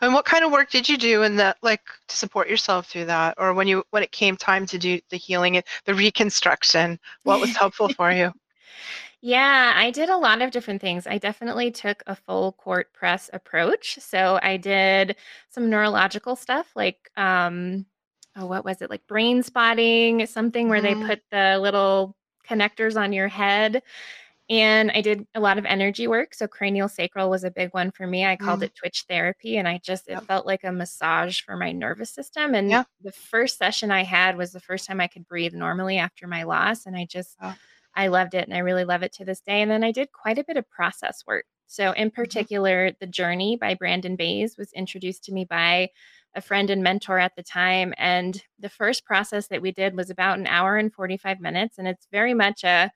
And 0.00 0.14
what 0.14 0.24
kind 0.24 0.42
of 0.42 0.50
work 0.50 0.70
did 0.70 0.88
you 0.88 0.96
do 0.96 1.24
in 1.24 1.36
that, 1.36 1.58
like, 1.62 1.82
to 2.08 2.16
support 2.16 2.48
yourself 2.48 2.86
through 2.86 3.04
that, 3.04 3.34
or 3.36 3.52
when 3.52 3.68
you 3.68 3.84
when 3.90 4.02
it 4.02 4.10
came 4.10 4.34
time 4.34 4.64
to 4.66 4.78
do 4.78 4.98
the 5.10 5.18
healing, 5.18 5.62
the 5.84 5.94
reconstruction? 5.94 6.98
What 7.24 7.40
was 7.40 7.54
helpful 7.56 7.90
for 7.90 8.10
you? 8.10 8.32
Yeah, 9.26 9.72
I 9.74 9.90
did 9.90 10.08
a 10.08 10.16
lot 10.16 10.40
of 10.40 10.52
different 10.52 10.80
things. 10.80 11.04
I 11.04 11.18
definitely 11.18 11.72
took 11.72 12.00
a 12.06 12.14
full 12.14 12.52
court 12.52 12.92
press 12.92 13.28
approach. 13.32 13.98
So 14.00 14.38
I 14.40 14.56
did 14.56 15.16
some 15.48 15.68
neurological 15.68 16.36
stuff, 16.36 16.70
like 16.76 17.10
um, 17.16 17.86
oh, 18.36 18.46
what 18.46 18.64
was 18.64 18.82
it, 18.82 18.88
like 18.88 19.04
brain 19.08 19.42
spotting, 19.42 20.24
something 20.26 20.68
where 20.68 20.80
mm-hmm. 20.80 21.00
they 21.00 21.08
put 21.08 21.22
the 21.32 21.58
little 21.58 22.14
connectors 22.48 22.94
on 22.94 23.12
your 23.12 23.26
head 23.26 23.82
and 24.48 24.92
I 24.92 25.00
did 25.00 25.26
a 25.34 25.40
lot 25.40 25.58
of 25.58 25.64
energy 25.64 26.06
work. 26.06 26.32
So 26.32 26.46
cranial 26.46 26.88
sacral 26.88 27.28
was 27.28 27.42
a 27.42 27.50
big 27.50 27.74
one 27.74 27.90
for 27.90 28.06
me. 28.06 28.24
I 28.24 28.36
called 28.36 28.60
mm. 28.60 28.66
it 28.66 28.76
twitch 28.76 29.06
therapy. 29.08 29.56
And 29.56 29.66
I 29.66 29.80
just, 29.82 30.06
it 30.06 30.22
felt 30.22 30.46
like 30.46 30.62
a 30.62 30.70
massage 30.70 31.40
for 31.40 31.56
my 31.56 31.72
nervous 31.72 32.10
system. 32.10 32.54
And 32.54 32.70
yeah. 32.70 32.84
the 33.02 33.10
first 33.10 33.58
session 33.58 33.90
I 33.90 34.04
had 34.04 34.36
was 34.36 34.52
the 34.52 34.60
first 34.60 34.86
time 34.86 35.00
I 35.00 35.08
could 35.08 35.26
breathe 35.26 35.52
normally 35.52 35.98
after 35.98 36.28
my 36.28 36.44
loss. 36.44 36.86
And 36.86 36.96
I 36.96 37.06
just, 37.06 37.36
oh. 37.42 37.56
I 37.96 38.08
loved 38.08 38.34
it. 38.34 38.44
And 38.44 38.54
I 38.54 38.58
really 38.58 38.84
love 38.84 39.02
it 39.02 39.12
to 39.14 39.24
this 39.24 39.40
day. 39.40 39.62
And 39.62 39.70
then 39.70 39.82
I 39.82 39.90
did 39.90 40.12
quite 40.12 40.38
a 40.38 40.44
bit 40.44 40.56
of 40.56 40.68
process 40.70 41.24
work. 41.26 41.46
So, 41.66 41.92
in 41.92 42.08
mm-hmm. 42.08 42.14
particular. 42.14 42.92
The 43.00 43.06
Journey 43.06 43.56
by 43.56 43.74
Brandon 43.74 44.16
Bays 44.16 44.56
was 44.56 44.72
introduced 44.72 45.24
to 45.24 45.32
me 45.32 45.44
by 45.44 45.88
a 46.34 46.40
friend 46.40 46.70
and 46.70 46.82
mentor 46.82 47.18
at 47.18 47.34
the 47.34 47.42
time. 47.42 47.94
And 47.96 48.40
the 48.58 48.68
first 48.68 49.04
process 49.04 49.48
that 49.48 49.62
we 49.62 49.72
did 49.72 49.96
was 49.96 50.10
about 50.10 50.38
an 50.38 50.46
hour 50.46 50.76
and 50.76 50.92
45 50.92 51.40
minutes. 51.40 51.78
And 51.78 51.88
it's 51.88 52.06
very 52.12 52.34
much 52.34 52.62
a, 52.62 52.92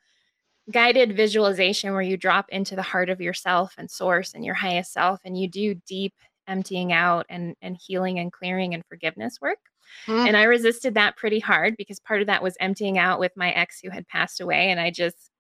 guided 0.71 1.17
visualization 1.17 1.93
where 1.93 2.03
you 2.03 2.17
drop 2.17 2.47
into 2.51 2.77
the 2.77 2.83
heart 2.83 3.11
of 3.11 3.21
yourself 3.21 3.75
and 3.79 3.91
source 3.91 4.35
and 4.35 4.45
your 4.45 4.55
highest 4.55 4.93
self 4.93 5.21
and 5.25 5.39
you 5.39 5.49
do 5.49 5.75
deep 5.87 6.15
emptying 6.47 6.93
out 6.93 7.27
and 7.29 7.55
and 7.63 7.77
healing 7.77 8.19
and 8.19 8.33
clearing 8.33 8.75
and 8.75 8.85
forgiveness 8.89 9.39
work 9.41 9.59
mm. 10.07 10.27
and 10.27 10.37
i 10.37 10.43
resisted 10.45 10.95
that 10.95 11.17
pretty 11.17 11.39
hard 11.39 11.77
because 11.77 12.01
part 12.01 12.21
of 12.21 12.27
that 12.27 12.43
was 12.43 12.57
emptying 12.61 12.99
out 12.99 13.21
with 13.21 13.33
my 13.37 13.51
ex 13.53 13.81
who 13.81 13.91
had 13.91 14.07
passed 14.09 14.41
away 14.41 14.71
and 14.71 14.81
i 14.81 14.91
just 14.91 15.31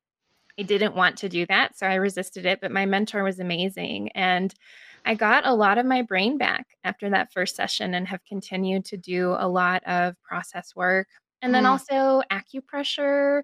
i 0.59 0.63
didn't 0.63 0.95
want 0.95 1.17
to 1.17 1.29
do 1.29 1.47
that 1.47 1.77
so 1.79 1.87
i 1.87 1.95
resisted 1.95 2.47
it 2.47 2.61
but 2.61 2.73
my 2.73 2.87
mentor 2.87 3.23
was 3.23 3.39
amazing 3.39 4.11
and 4.11 4.55
i 5.05 5.15
got 5.15 5.47
a 5.47 5.55
lot 5.55 5.79
of 5.79 5.87
my 5.87 6.03
brain 6.03 6.39
back 6.39 6.67
after 6.85 7.11
that 7.11 7.33
first 7.33 7.57
session 7.57 7.95
and 7.95 8.09
have 8.09 8.25
continued 8.25 8.85
to 8.85 8.97
do 8.97 9.35
a 9.39 9.49
lot 9.49 9.83
of 9.85 10.15
process 10.23 10.75
work 10.77 11.09
and 11.43 11.55
then 11.55 11.65
mm. 11.65 11.71
also 11.71 12.23
acupressure 12.31 13.43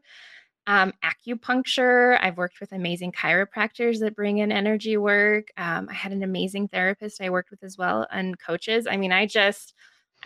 um, 0.67 0.93
acupuncture. 1.05 2.19
I've 2.21 2.37
worked 2.37 2.61
with 2.61 2.73
amazing 2.73 3.13
chiropractors 3.13 4.01
that 4.01 4.17
bring 4.17 4.39
in 4.39 4.51
energy 4.51 4.97
work. 4.97 5.49
Um, 5.57 5.89
I 5.89 5.95
had 5.95 6.13
an 6.13 6.23
amazing 6.23 6.69
therapist 6.69 7.21
I 7.21 7.31
worked 7.31 7.51
with 7.51 7.63
as 7.63 7.79
well, 7.79 8.07
and 8.11 8.39
coaches. 8.39 8.87
I 8.91 8.97
mean, 8.97 9.13
I 9.13 9.27
just 9.27 9.75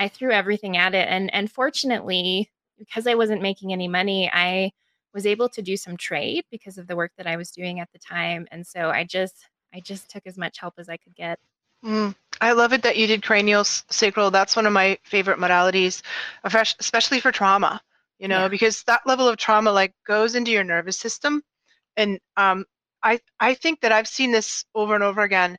I 0.01 0.09
threw 0.09 0.33
everything 0.33 0.79
at 0.79 0.95
it, 0.95 1.07
and 1.09 1.33
and 1.35 1.53
fortunately, 1.53 2.51
because 2.79 3.07
I 3.07 3.15
wasn't 3.15 3.43
making 3.43 3.73
any 3.73 3.87
money, 3.87 4.31
I 4.33 4.73
was 5.13 5.27
able 5.27 5.49
to 5.51 5.61
do 5.61 5.77
some 5.77 5.97
trade 5.99 6.45
because 6.51 6.79
of 6.79 6.87
the 6.87 6.97
work 6.97 7.13
that 7.19 7.27
I 7.27 7.37
was 7.37 7.51
doing 7.51 7.81
at 7.81 7.89
the 7.93 7.99
time, 7.99 8.49
and 8.51 8.67
so 8.67 8.89
I 8.89 9.05
just 9.05 9.47
I 9.75 9.81
just 9.81 10.11
took 10.11 10.27
as 10.27 10.39
much 10.39 10.59
help 10.59 10.75
as 10.79 10.89
I 10.89 10.97
could 10.97 11.15
get. 11.15 11.39
Mm, 11.85 12.15
I 12.41 12.53
love 12.53 12.73
it 12.73 12.83
that 12.83 12.97
you 12.97 13.07
did 13.07 13.23
cranial 13.23 13.63
sacral. 13.65 14.31
That's 14.31 14.57
one 14.57 14.67
of 14.67 14.73
my 14.73 14.99
favorite 15.05 15.39
modalities, 15.39 16.01
especially 16.45 17.21
for 17.21 17.31
trauma. 17.31 17.81
You 18.19 18.29
know, 18.29 18.41
yeah. 18.41 18.49
because 18.49 18.83
that 18.85 19.07
level 19.07 19.29
of 19.29 19.37
trauma 19.37 19.71
like 19.71 19.95
goes 20.07 20.35
into 20.35 20.51
your 20.51 20.65
nervous 20.65 20.99
system, 20.99 21.43
and 21.99 22.19
um, 22.39 22.65
I 23.03 23.21
I 23.39 23.53
think 23.53 23.83
that 23.83 23.93
I've 23.93 24.09
seen 24.09 24.33
this 24.33 24.65
over 24.75 24.95
and 24.95 25.05
over 25.05 25.21
again. 25.21 25.59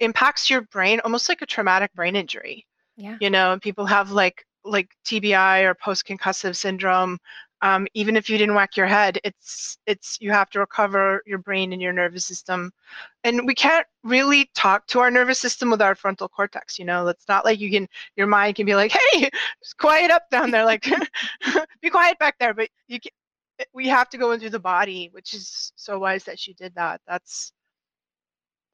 Impacts 0.00 0.48
your 0.48 0.62
brain 0.62 1.00
almost 1.04 1.28
like 1.28 1.42
a 1.42 1.46
traumatic 1.46 1.92
brain 1.94 2.16
injury. 2.16 2.66
Yeah. 2.96 3.16
You 3.20 3.30
know, 3.30 3.58
people 3.60 3.86
have 3.86 4.10
like 4.10 4.44
like 4.64 4.90
TBI 5.04 5.62
or 5.62 5.74
post 5.74 6.06
concussive 6.06 6.56
syndrome 6.56 7.18
um, 7.62 7.86
even 7.94 8.16
if 8.16 8.28
you 8.28 8.36
didn't 8.36 8.54
whack 8.54 8.76
your 8.76 8.86
head 8.86 9.18
it's 9.24 9.78
it's 9.86 10.18
you 10.20 10.30
have 10.30 10.50
to 10.50 10.60
recover 10.60 11.22
your 11.26 11.38
brain 11.38 11.72
and 11.72 11.80
your 11.80 11.92
nervous 11.92 12.24
system. 12.24 12.72
And 13.24 13.46
we 13.46 13.54
can't 13.54 13.86
really 14.04 14.50
talk 14.54 14.86
to 14.88 15.00
our 15.00 15.10
nervous 15.10 15.40
system 15.40 15.70
with 15.70 15.80
our 15.80 15.94
frontal 15.94 16.28
cortex 16.28 16.78
you 16.78 16.84
know? 16.84 17.08
It's 17.08 17.28
not 17.28 17.44
like 17.44 17.58
you 17.58 17.70
can 17.70 17.88
your 18.16 18.26
mind 18.26 18.56
can 18.56 18.66
be 18.66 18.74
like 18.74 18.92
hey 18.92 19.30
just 19.62 19.78
quiet 19.78 20.10
up 20.10 20.28
down 20.30 20.50
there 20.50 20.64
like 20.64 20.84
be 21.82 21.90
quiet 21.90 22.18
back 22.18 22.36
there 22.38 22.54
but 22.54 22.68
you 22.88 23.00
can, 23.00 23.12
we 23.72 23.88
have 23.88 24.10
to 24.10 24.18
go 24.18 24.32
into 24.32 24.50
the 24.50 24.58
body 24.58 25.08
which 25.12 25.32
is 25.32 25.72
so 25.76 25.98
wise 25.98 26.24
that 26.24 26.38
she 26.38 26.52
did 26.54 26.74
that. 26.74 27.00
That's 27.06 27.52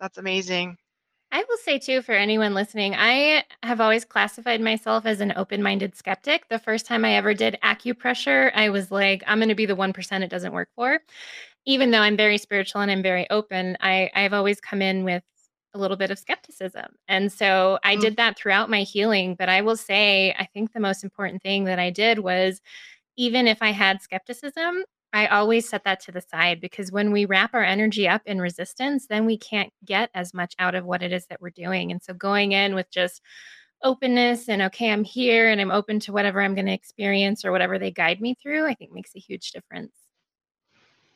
that's 0.01 0.19
amazing 0.19 0.77
I 1.33 1.45
will 1.49 1.57
say 1.65 1.79
too 1.79 2.03
for 2.03 2.13
anyone 2.13 2.53
listening, 2.53 2.95
I 2.95 3.45
have 3.63 3.81
always 3.81 4.05
classified 4.05 4.61
myself 4.61 5.07
as 5.07 5.23
an 5.23 5.33
open-minded 5.35 5.97
skeptic. 5.97 6.47
The 6.51 6.59
first 6.59 6.85
time 6.85 7.07
I 7.07 7.15
ever 7.15 7.33
did 7.33 7.59
acupressure, 7.65 8.53
I 8.55 8.69
was 8.69 8.91
like, 8.91 9.25
I'm 9.27 9.39
going 9.39 9.49
to 9.49 9.55
be 9.55 9.65
the 9.65 9.75
1% 9.75 10.23
it 10.23 10.29
doesn't 10.29 10.53
work 10.53 10.69
for. 10.77 11.01
Even 11.65 11.91
though 11.91 12.01
I'm 12.01 12.19
very 12.19 12.37
spiritual 12.37 12.83
and 12.83 12.91
I'm 12.91 13.03
very 13.03 13.29
open, 13.31 13.79
I 13.81 14.11
I've 14.15 14.35
always 14.35 14.61
come 14.61 14.83
in 14.83 15.05
with 15.05 15.23
a 15.73 15.79
little 15.79 15.97
bit 15.97 16.11
of 16.11 16.19
skepticism. 16.19 16.97
And 17.09 17.33
so 17.33 17.79
I 17.83 17.97
mm. 17.97 18.01
did 18.01 18.17
that 18.17 18.37
throughout 18.37 18.69
my 18.69 18.83
healing, 18.83 19.35
but 19.35 19.49
I 19.49 19.63
will 19.63 19.77
say 19.77 20.35
I 20.39 20.45
think 20.45 20.73
the 20.73 20.81
most 20.81 21.03
important 21.03 21.43
thing 21.43 21.65
that 21.65 21.79
I 21.79 21.89
did 21.89 22.19
was 22.19 22.61
even 23.17 23.47
if 23.47 23.63
I 23.63 23.71
had 23.71 24.03
skepticism, 24.03 24.85
I 25.13 25.27
always 25.27 25.69
set 25.69 25.85
that 25.85 26.01
to 26.05 26.13
the 26.13 26.23
side 26.23 26.61
because 26.61 26.91
when 26.91 27.13
we 27.13 27.27
wrap 27.27 27.53
our 27.55 27.65
energy 27.65 28.09
up 28.09 28.23
in 28.25 28.41
resistance, 28.41 29.07
then 29.07 29.27
we 29.27 29.37
can't 29.37 29.73
get 29.85 30.11
as 30.15 30.33
much 30.33 30.55
out 30.59 30.75
of 30.75 30.85
what 30.85 31.03
it 31.03 31.13
is 31.13 31.27
that 31.27 31.41
we're 31.41 31.51
doing. 31.51 31.93
And 31.93 32.03
so 32.03 32.15
going 32.15 32.53
in 32.53 32.75
with 32.75 32.91
just 32.91 33.21
openness 33.83 34.49
and 34.49 34.63
okay, 34.63 34.91
I'm 34.91 35.05
here 35.05 35.49
and 35.49 35.61
I'm 35.61 35.71
open 35.71 36.01
to 36.01 36.13
whatever 36.13 36.41
I'm 36.41 36.55
going 36.55 36.67
to 36.67 36.73
experience 36.73 37.45
or 37.45 37.53
whatever 37.53 37.79
they 37.79 37.91
guide 37.91 38.21
me 38.21 38.35
through, 38.43 38.67
I 38.67 38.75
think 38.75 38.93
makes 38.93 39.15
a 39.15 39.21
huge 39.21 39.51
difference. 39.51 39.93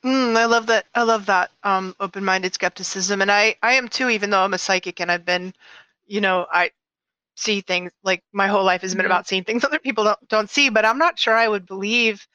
Mm, 0.04 0.36
I 0.36 0.44
love 0.44 0.66
that. 0.66 0.86
I 0.94 1.02
love 1.02 1.26
that 1.26 1.50
um, 1.64 1.96
open-minded 1.98 2.54
skepticism, 2.54 3.22
and 3.22 3.32
I 3.32 3.56
I 3.62 3.72
am 3.72 3.88
too. 3.88 4.08
Even 4.10 4.30
though 4.30 4.42
I'm 4.42 4.54
a 4.54 4.58
psychic 4.58 5.00
and 5.00 5.10
I've 5.10 5.24
been, 5.24 5.52
you 6.06 6.20
know, 6.20 6.46
I 6.52 6.70
see 7.34 7.60
things 7.60 7.90
like 8.04 8.22
my 8.32 8.46
whole 8.46 8.64
life 8.64 8.82
has 8.82 8.94
been 8.94 9.00
mm-hmm. 9.00 9.06
about 9.06 9.26
seeing 9.26 9.42
things 9.42 9.64
other 9.64 9.80
people 9.80 10.04
don't 10.04 10.28
don't 10.28 10.50
see. 10.50 10.68
But 10.68 10.84
I'm 10.84 10.98
not 10.98 11.18
sure 11.18 11.34
I 11.34 11.48
would 11.48 11.66
believe 11.66 12.26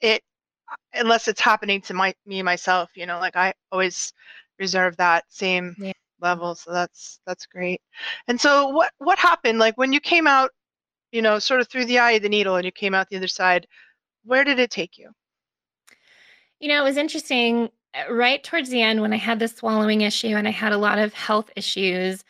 it 0.00 0.22
unless 0.94 1.28
it's 1.28 1.40
happening 1.40 1.80
to 1.80 1.94
my 1.94 2.14
me 2.26 2.42
myself 2.42 2.90
you 2.94 3.06
know 3.06 3.18
like 3.18 3.36
i 3.36 3.52
always 3.72 4.12
reserve 4.58 4.96
that 4.96 5.24
same 5.28 5.74
yeah. 5.78 5.92
level 6.20 6.54
so 6.54 6.72
that's 6.72 7.20
that's 7.26 7.46
great 7.46 7.80
and 8.26 8.40
so 8.40 8.68
what 8.68 8.90
what 8.98 9.18
happened 9.18 9.58
like 9.58 9.76
when 9.76 9.92
you 9.92 10.00
came 10.00 10.26
out 10.26 10.50
you 11.12 11.22
know 11.22 11.38
sort 11.38 11.60
of 11.60 11.68
through 11.68 11.84
the 11.84 11.98
eye 11.98 12.12
of 12.12 12.22
the 12.22 12.28
needle 12.28 12.56
and 12.56 12.64
you 12.64 12.72
came 12.72 12.94
out 12.94 13.08
the 13.08 13.16
other 13.16 13.28
side 13.28 13.66
where 14.24 14.44
did 14.44 14.58
it 14.58 14.70
take 14.70 14.98
you 14.98 15.10
you 16.60 16.68
know 16.68 16.80
it 16.80 16.84
was 16.84 16.96
interesting 16.96 17.70
uh, 17.94 18.12
right 18.12 18.42
towards 18.42 18.70
the 18.70 18.82
end 18.82 19.00
when 19.00 19.12
i 19.12 19.16
had 19.16 19.38
this 19.38 19.54
swallowing 19.54 20.00
issue 20.00 20.36
and 20.36 20.48
i 20.48 20.52
had 20.52 20.72
a 20.72 20.78
lot 20.78 20.98
of 20.98 21.14
health 21.14 21.50
issues 21.56 22.24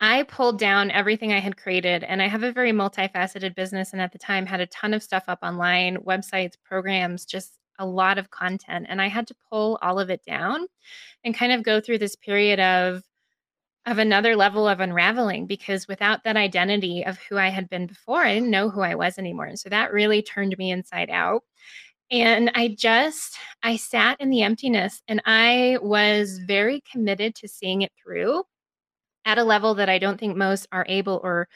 I 0.00 0.24
pulled 0.24 0.58
down 0.58 0.90
everything 0.90 1.32
I 1.32 1.38
had 1.38 1.56
created, 1.56 2.04
and 2.04 2.20
I 2.20 2.28
have 2.28 2.42
a 2.42 2.52
very 2.52 2.72
multifaceted 2.72 3.54
business. 3.54 3.92
And 3.92 4.02
at 4.02 4.12
the 4.12 4.18
time, 4.18 4.44
had 4.44 4.60
a 4.60 4.66
ton 4.66 4.92
of 4.92 5.02
stuff 5.02 5.24
up 5.28 5.38
online, 5.42 5.96
websites, 5.98 6.56
programs, 6.62 7.24
just 7.24 7.58
a 7.78 7.86
lot 7.86 8.18
of 8.18 8.30
content 8.30 8.86
and 8.88 9.00
I 9.02 9.08
had 9.08 9.26
to 9.28 9.36
pull 9.50 9.78
all 9.82 9.98
of 9.98 10.10
it 10.10 10.24
down 10.24 10.66
and 11.24 11.34
kind 11.34 11.52
of 11.52 11.62
go 11.62 11.80
through 11.80 11.98
this 11.98 12.16
period 12.16 12.60
of 12.60 13.02
of 13.86 13.98
another 13.98 14.34
level 14.36 14.66
of 14.66 14.80
unraveling 14.80 15.46
because 15.46 15.86
without 15.88 16.24
that 16.24 16.36
identity 16.36 17.04
of 17.04 17.18
who 17.18 17.36
I 17.36 17.48
had 17.48 17.68
been 17.68 17.86
before, 17.86 18.24
I 18.24 18.34
didn't 18.34 18.50
know 18.50 18.70
who 18.70 18.80
I 18.80 18.94
was 18.94 19.18
anymore. 19.18 19.46
And 19.46 19.58
so 19.58 19.68
that 19.68 19.92
really 19.92 20.22
turned 20.22 20.56
me 20.56 20.70
inside 20.70 21.10
out. 21.10 21.42
And 22.10 22.50
I 22.54 22.76
just 22.78 23.36
I 23.62 23.76
sat 23.76 24.20
in 24.20 24.30
the 24.30 24.42
emptiness 24.42 25.02
and 25.08 25.22
I 25.26 25.78
was 25.82 26.38
very 26.46 26.82
committed 26.90 27.34
to 27.36 27.48
seeing 27.48 27.82
it 27.82 27.92
through 28.02 28.44
at 29.24 29.38
a 29.38 29.44
level 29.44 29.74
that 29.74 29.88
I 29.88 29.98
don't 29.98 30.18
think 30.18 30.36
most 30.36 30.66
are 30.72 30.86
able 30.88 31.20
or 31.22 31.48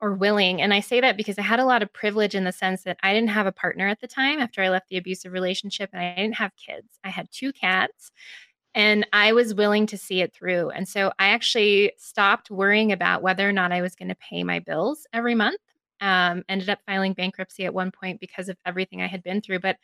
or 0.00 0.14
willing. 0.14 0.62
And 0.62 0.72
I 0.72 0.80
say 0.80 1.00
that 1.00 1.16
because 1.16 1.38
I 1.38 1.42
had 1.42 1.58
a 1.58 1.64
lot 1.64 1.82
of 1.82 1.92
privilege 1.92 2.34
in 2.34 2.44
the 2.44 2.52
sense 2.52 2.82
that 2.84 2.98
I 3.02 3.12
didn't 3.12 3.30
have 3.30 3.46
a 3.46 3.52
partner 3.52 3.88
at 3.88 4.00
the 4.00 4.06
time 4.06 4.38
after 4.38 4.62
I 4.62 4.68
left 4.68 4.88
the 4.88 4.96
abusive 4.96 5.32
relationship 5.32 5.90
and 5.92 6.00
I 6.00 6.14
didn't 6.14 6.36
have 6.36 6.52
kids. 6.56 6.98
I 7.02 7.08
had 7.08 7.28
two 7.32 7.52
cats 7.52 8.12
and 8.74 9.06
I 9.12 9.32
was 9.32 9.54
willing 9.54 9.86
to 9.86 9.98
see 9.98 10.20
it 10.20 10.32
through. 10.32 10.70
And 10.70 10.86
so 10.86 11.12
I 11.18 11.28
actually 11.28 11.92
stopped 11.96 12.50
worrying 12.50 12.92
about 12.92 13.22
whether 13.22 13.48
or 13.48 13.52
not 13.52 13.72
I 13.72 13.82
was 13.82 13.96
going 13.96 14.08
to 14.08 14.14
pay 14.16 14.44
my 14.44 14.60
bills 14.60 15.06
every 15.12 15.34
month. 15.34 15.60
Um, 16.00 16.44
ended 16.48 16.68
up 16.68 16.78
filing 16.86 17.12
bankruptcy 17.12 17.64
at 17.64 17.74
one 17.74 17.90
point 17.90 18.20
because 18.20 18.48
of 18.48 18.56
everything 18.64 19.02
I 19.02 19.08
had 19.08 19.24
been 19.24 19.40
through. 19.40 19.58
But 19.58 19.78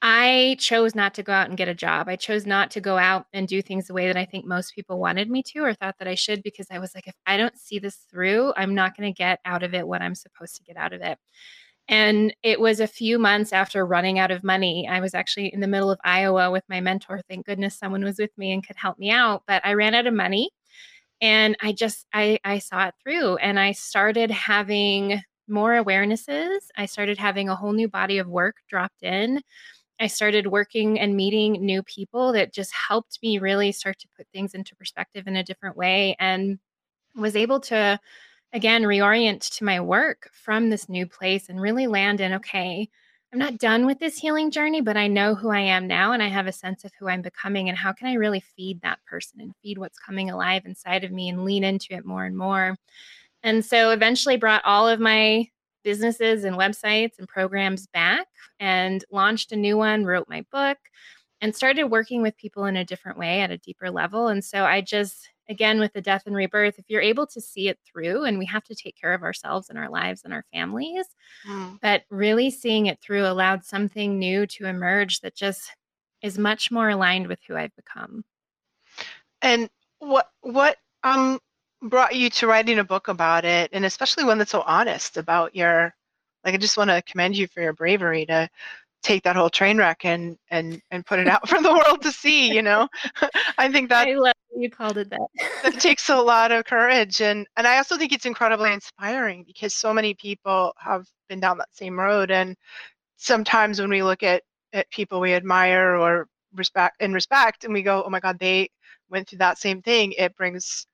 I 0.00 0.56
chose 0.60 0.94
not 0.94 1.14
to 1.14 1.24
go 1.24 1.32
out 1.32 1.48
and 1.48 1.56
get 1.56 1.68
a 1.68 1.74
job. 1.74 2.08
I 2.08 2.14
chose 2.14 2.46
not 2.46 2.70
to 2.72 2.80
go 2.80 2.96
out 2.98 3.26
and 3.32 3.48
do 3.48 3.60
things 3.60 3.88
the 3.88 3.94
way 3.94 4.06
that 4.06 4.16
I 4.16 4.24
think 4.24 4.46
most 4.46 4.74
people 4.74 5.00
wanted 5.00 5.28
me 5.28 5.42
to 5.48 5.60
or 5.60 5.74
thought 5.74 5.96
that 5.98 6.06
I 6.06 6.14
should 6.14 6.42
because 6.44 6.68
I 6.70 6.78
was 6.78 6.94
like, 6.94 7.08
if 7.08 7.16
I 7.26 7.36
don't 7.36 7.58
see 7.58 7.80
this 7.80 7.96
through, 8.08 8.52
I'm 8.56 8.76
not 8.76 8.96
going 8.96 9.12
to 9.12 9.16
get 9.16 9.40
out 9.44 9.64
of 9.64 9.74
it 9.74 9.88
what 9.88 10.00
I'm 10.00 10.14
supposed 10.14 10.54
to 10.56 10.62
get 10.62 10.76
out 10.76 10.92
of 10.92 11.00
it. 11.00 11.18
And 11.88 12.34
it 12.42 12.60
was 12.60 12.80
a 12.80 12.86
few 12.86 13.18
months 13.18 13.52
after 13.52 13.84
running 13.84 14.18
out 14.18 14.30
of 14.30 14.44
money. 14.44 14.86
I 14.88 15.00
was 15.00 15.14
actually 15.14 15.52
in 15.52 15.60
the 15.60 15.66
middle 15.66 15.90
of 15.90 15.98
Iowa 16.04 16.50
with 16.50 16.64
my 16.68 16.80
mentor. 16.80 17.20
Thank 17.28 17.46
goodness 17.46 17.78
someone 17.78 18.04
was 18.04 18.18
with 18.18 18.36
me 18.36 18.52
and 18.52 18.64
could 18.64 18.76
help 18.76 18.98
me 18.98 19.10
out. 19.10 19.42
But 19.48 19.64
I 19.64 19.74
ran 19.74 19.94
out 19.94 20.06
of 20.06 20.14
money 20.14 20.50
and 21.20 21.56
I 21.62 21.72
just 21.72 22.06
I 22.12 22.38
I 22.44 22.58
saw 22.58 22.88
it 22.88 22.94
through 23.02 23.36
and 23.36 23.58
I 23.58 23.72
started 23.72 24.30
having 24.30 25.22
more 25.48 25.72
awarenesses. 25.82 26.58
I 26.76 26.86
started 26.86 27.18
having 27.18 27.48
a 27.48 27.56
whole 27.56 27.72
new 27.72 27.88
body 27.88 28.18
of 28.18 28.28
work 28.28 28.56
dropped 28.68 29.02
in 29.02 29.40
I 30.00 30.06
started 30.06 30.46
working 30.46 30.98
and 30.98 31.16
meeting 31.16 31.52
new 31.52 31.82
people 31.82 32.32
that 32.32 32.52
just 32.52 32.72
helped 32.72 33.18
me 33.22 33.38
really 33.38 33.72
start 33.72 33.98
to 34.00 34.08
put 34.16 34.26
things 34.32 34.54
into 34.54 34.76
perspective 34.76 35.26
in 35.26 35.36
a 35.36 35.44
different 35.44 35.76
way 35.76 36.16
and 36.18 36.58
was 37.16 37.36
able 37.36 37.60
to 37.60 37.98
again 38.52 38.82
reorient 38.82 39.56
to 39.56 39.64
my 39.64 39.80
work 39.80 40.30
from 40.32 40.70
this 40.70 40.88
new 40.88 41.06
place 41.06 41.48
and 41.48 41.60
really 41.60 41.86
land 41.86 42.20
in 42.20 42.34
okay 42.34 42.88
I'm 43.32 43.38
not 43.38 43.58
done 43.58 43.84
with 43.84 43.98
this 43.98 44.16
healing 44.16 44.50
journey, 44.50 44.80
but 44.80 44.96
I 44.96 45.06
know 45.06 45.34
who 45.34 45.50
I 45.50 45.60
am 45.60 45.86
now 45.86 46.12
and 46.12 46.22
I 46.22 46.28
have 46.28 46.46
a 46.46 46.52
sense 46.52 46.84
of 46.84 46.92
who 46.98 47.08
I'm 47.08 47.20
becoming 47.20 47.68
and 47.68 47.76
how 47.76 47.92
can 47.92 48.08
I 48.08 48.14
really 48.14 48.40
feed 48.40 48.80
that 48.80 49.04
person 49.04 49.40
and 49.42 49.54
feed 49.62 49.76
what's 49.76 49.98
coming 49.98 50.30
alive 50.30 50.62
inside 50.64 51.04
of 51.04 51.12
me 51.12 51.28
and 51.28 51.44
lean 51.44 51.62
into 51.62 51.92
it 51.92 52.06
more 52.06 52.24
and 52.24 52.36
more. 52.36 52.78
And 53.42 53.62
so 53.62 53.90
eventually 53.90 54.38
brought 54.38 54.64
all 54.64 54.88
of 54.88 54.98
my 54.98 55.48
businesses 55.84 56.44
and 56.44 56.56
websites 56.56 57.18
and 57.18 57.28
programs 57.28 57.86
back 57.86 58.26
and 58.60 59.04
launched 59.10 59.52
a 59.52 59.56
new 59.56 59.76
one, 59.76 60.04
wrote 60.04 60.28
my 60.28 60.44
book, 60.50 60.78
and 61.40 61.54
started 61.54 61.84
working 61.84 62.22
with 62.22 62.36
people 62.36 62.64
in 62.64 62.76
a 62.76 62.84
different 62.84 63.18
way 63.18 63.40
at 63.40 63.50
a 63.50 63.58
deeper 63.58 63.90
level. 63.90 64.28
And 64.28 64.44
so 64.44 64.64
I 64.64 64.80
just, 64.80 65.28
again, 65.48 65.78
with 65.78 65.92
the 65.92 66.00
death 66.00 66.24
and 66.26 66.34
rebirth, 66.34 66.78
if 66.78 66.84
you're 66.88 67.00
able 67.00 67.26
to 67.28 67.40
see 67.40 67.68
it 67.68 67.78
through, 67.86 68.24
and 68.24 68.38
we 68.38 68.46
have 68.46 68.64
to 68.64 68.74
take 68.74 68.96
care 69.00 69.14
of 69.14 69.22
ourselves 69.22 69.68
and 69.68 69.78
our 69.78 69.88
lives 69.88 70.22
and 70.24 70.32
our 70.32 70.44
families, 70.52 71.06
mm. 71.48 71.78
but 71.80 72.02
really 72.10 72.50
seeing 72.50 72.86
it 72.86 73.00
through 73.00 73.24
allowed 73.24 73.64
something 73.64 74.18
new 74.18 74.46
to 74.46 74.66
emerge 74.66 75.20
that 75.20 75.36
just 75.36 75.70
is 76.22 76.38
much 76.38 76.70
more 76.70 76.90
aligned 76.90 77.28
with 77.28 77.38
who 77.46 77.56
I've 77.56 77.76
become. 77.76 78.24
And 79.40 79.70
what, 80.00 80.28
what, 80.40 80.76
um, 81.04 81.38
brought 81.82 82.14
you 82.14 82.28
to 82.30 82.46
writing 82.46 82.78
a 82.78 82.84
book 82.84 83.08
about 83.08 83.44
it 83.44 83.70
and 83.72 83.84
especially 83.84 84.24
one 84.24 84.38
that's 84.38 84.50
so 84.50 84.62
honest 84.62 85.16
about 85.16 85.54
your 85.54 85.94
like 86.44 86.54
i 86.54 86.56
just 86.56 86.76
want 86.76 86.90
to 86.90 87.02
commend 87.02 87.36
you 87.36 87.46
for 87.46 87.60
your 87.60 87.72
bravery 87.72 88.26
to 88.26 88.48
take 89.02 89.22
that 89.22 89.36
whole 89.36 89.50
train 89.50 89.78
wreck 89.78 90.04
and 90.04 90.36
and 90.50 90.80
and 90.90 91.06
put 91.06 91.18
it 91.18 91.28
out 91.28 91.48
for 91.48 91.60
the 91.62 91.72
world 91.72 92.02
to 92.02 92.10
see 92.10 92.52
you 92.52 92.62
know? 92.62 92.88
I 93.58 93.70
think 93.70 93.88
that 93.90 94.08
i 94.08 94.14
love 94.14 94.34
you 94.56 94.70
called 94.70 94.98
it 94.98 95.10
that. 95.10 95.28
that 95.62 95.74
takes 95.80 96.08
a 96.08 96.16
lot 96.16 96.50
of 96.50 96.64
courage 96.64 97.20
and 97.20 97.46
and 97.56 97.66
i 97.66 97.76
also 97.76 97.96
think 97.96 98.12
it's 98.12 98.26
incredibly 98.26 98.72
inspiring 98.72 99.44
because 99.46 99.74
so 99.74 99.94
many 99.94 100.14
people 100.14 100.72
have 100.78 101.06
been 101.28 101.40
down 101.40 101.58
that 101.58 101.68
same 101.72 101.98
road 101.98 102.30
and 102.30 102.56
sometimes 103.16 103.80
when 103.80 103.90
we 103.90 104.02
look 104.02 104.22
at 104.22 104.42
at 104.72 104.90
people 104.90 105.20
we 105.20 105.34
admire 105.34 105.96
or 105.96 106.26
respect 106.54 107.00
in 107.00 107.12
respect 107.12 107.64
and 107.64 107.72
we 107.72 107.82
go 107.82 108.02
oh 108.02 108.10
my 108.10 108.20
god 108.20 108.38
they 108.38 108.68
went 109.10 109.28
through 109.28 109.38
that 109.38 109.58
same 109.58 109.80
thing 109.80 110.12
it 110.12 110.36
brings 110.36 110.86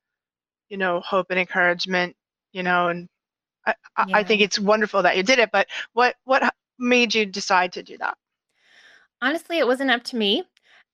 you 0.68 0.76
know, 0.76 1.00
hope 1.00 1.26
and 1.30 1.38
encouragement, 1.38 2.16
you 2.52 2.62
know, 2.62 2.88
and 2.88 3.08
I, 3.66 3.74
yeah. 4.06 4.16
I 4.18 4.24
think 4.24 4.40
it's 4.40 4.58
wonderful 4.58 5.02
that 5.02 5.16
you 5.16 5.22
did 5.22 5.38
it. 5.38 5.50
But 5.52 5.68
what 5.92 6.16
what 6.24 6.54
made 6.78 7.14
you 7.14 7.26
decide 7.26 7.72
to 7.74 7.82
do 7.82 7.96
that? 7.98 8.16
Honestly, 9.22 9.58
it 9.58 9.66
wasn't 9.66 9.90
up 9.90 10.02
to 10.04 10.16
me. 10.16 10.44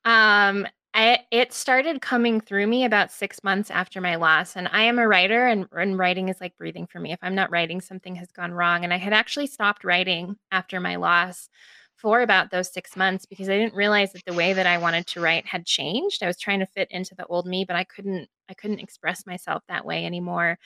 Um, 0.04 0.66
I, 0.92 1.20
it 1.30 1.52
started 1.52 2.02
coming 2.02 2.40
through 2.40 2.66
me 2.66 2.84
about 2.84 3.12
six 3.12 3.44
months 3.44 3.70
after 3.70 4.00
my 4.00 4.16
loss. 4.16 4.56
And 4.56 4.68
I 4.72 4.82
am 4.82 4.98
a 4.98 5.06
writer, 5.06 5.46
and, 5.46 5.66
and 5.72 5.96
writing 5.96 6.28
is 6.28 6.40
like 6.40 6.56
breathing 6.56 6.86
for 6.86 6.98
me. 6.98 7.12
If 7.12 7.20
I'm 7.22 7.34
not 7.34 7.50
writing, 7.50 7.80
something 7.80 8.16
has 8.16 8.32
gone 8.32 8.52
wrong. 8.52 8.82
And 8.82 8.92
I 8.92 8.98
had 8.98 9.12
actually 9.12 9.46
stopped 9.46 9.84
writing 9.84 10.36
after 10.50 10.80
my 10.80 10.96
loss 10.96 11.48
for 11.96 12.22
about 12.22 12.50
those 12.50 12.72
six 12.72 12.96
months 12.96 13.26
because 13.26 13.48
I 13.48 13.58
didn't 13.58 13.74
realize 13.74 14.12
that 14.12 14.24
the 14.24 14.32
way 14.32 14.52
that 14.52 14.66
I 14.66 14.78
wanted 14.78 15.06
to 15.08 15.20
write 15.20 15.46
had 15.46 15.66
changed. 15.66 16.22
I 16.22 16.26
was 16.26 16.38
trying 16.38 16.60
to 16.60 16.66
fit 16.66 16.88
into 16.90 17.14
the 17.14 17.26
old 17.26 17.46
me, 17.46 17.64
but 17.64 17.76
I 17.76 17.84
couldn't 17.84 18.28
I 18.50 18.54
couldn't 18.54 18.80
express 18.80 19.26
myself 19.26 19.62
that 19.68 19.86
way 19.86 20.04
anymore. 20.04 20.58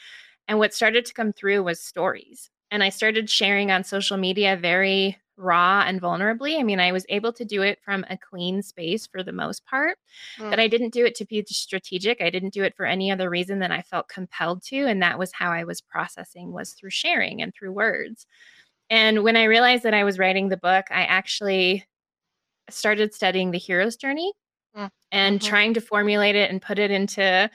And 0.49 0.59
what 0.59 0.75
started 0.75 1.05
to 1.07 1.15
come 1.15 1.33
through 1.33 1.63
was 1.63 1.81
stories. 1.81 2.51
And 2.71 2.83
I 2.83 2.89
started 2.89 3.31
sharing 3.31 3.71
on 3.71 3.85
social 3.85 4.17
media 4.17 4.57
very 4.57 5.19
raw 5.37 5.85
and 5.87 6.01
vulnerably. 6.01 6.59
I 6.59 6.63
mean, 6.63 6.81
I 6.81 6.93
was 6.93 7.07
able 7.09 7.33
to 7.35 7.45
do 7.45 7.63
it 7.63 7.79
from 7.85 8.05
a 8.09 8.17
clean 8.17 8.63
space 8.63 9.07
for 9.07 9.23
the 9.23 9.33
most 9.33 9.65
part, 9.67 9.99
mm. 10.39 10.49
but 10.49 10.61
I 10.61 10.69
didn't 10.69 10.93
do 10.93 11.05
it 11.05 11.15
to 11.17 11.25
be 11.25 11.45
strategic. 11.49 12.23
I 12.23 12.31
didn't 12.31 12.55
do 12.55 12.63
it 12.63 12.77
for 12.77 12.87
any 12.87 13.11
other 13.11 13.29
reason 13.29 13.59
than 13.59 13.73
I 13.73 13.83
felt 13.83 14.09
compelled 14.09 14.63
to. 14.65 14.87
And 14.87 15.03
that 15.03 15.19
was 15.19 15.33
how 15.33 15.51
I 15.51 15.65
was 15.65 15.81
processing 15.81 16.53
was 16.53 16.73
through 16.73 16.91
sharing 16.91 17.43
and 17.43 17.53
through 17.55 17.73
words. 17.73 18.27
And 18.91 19.25
when 19.25 19.37
I 19.37 19.45
realized 19.45 19.83
that 19.85 19.95
I 19.95 20.05
was 20.05 20.19
writing 20.19 20.49
the 20.49 20.57
book, 20.57 20.87
I 20.91 21.03
actually 21.05 21.85
started 22.71 23.15
studying 23.15 23.51
the 23.51 23.59
hero's 23.59 23.97
journey. 23.97 24.33
And 25.13 25.39
mm-hmm. 25.39 25.49
trying 25.49 25.75
to 25.75 25.81
formulate 25.81 26.37
it 26.37 26.51
and 26.51 26.61
put 26.61 26.79
it 26.79 26.91
into 26.91 27.51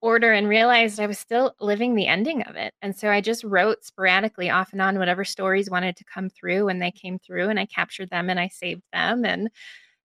order 0.00 0.32
and 0.32 0.48
realized 0.48 1.00
I 1.00 1.06
was 1.06 1.18
still 1.18 1.54
living 1.60 1.94
the 1.94 2.06
ending 2.06 2.42
of 2.42 2.56
it. 2.56 2.74
And 2.82 2.94
so 2.94 3.10
I 3.10 3.22
just 3.22 3.42
wrote 3.42 3.84
sporadically 3.84 4.50
off 4.50 4.72
and 4.72 4.82
on 4.82 4.98
whatever 4.98 5.24
stories 5.24 5.70
wanted 5.70 5.96
to 5.96 6.04
come 6.04 6.28
through 6.28 6.68
and 6.68 6.80
they 6.80 6.90
came 6.90 7.18
through 7.18 7.48
and 7.48 7.58
I 7.58 7.64
captured 7.64 8.10
them 8.10 8.28
and 8.28 8.38
I 8.38 8.48
saved 8.48 8.82
them. 8.92 9.24
And 9.24 9.48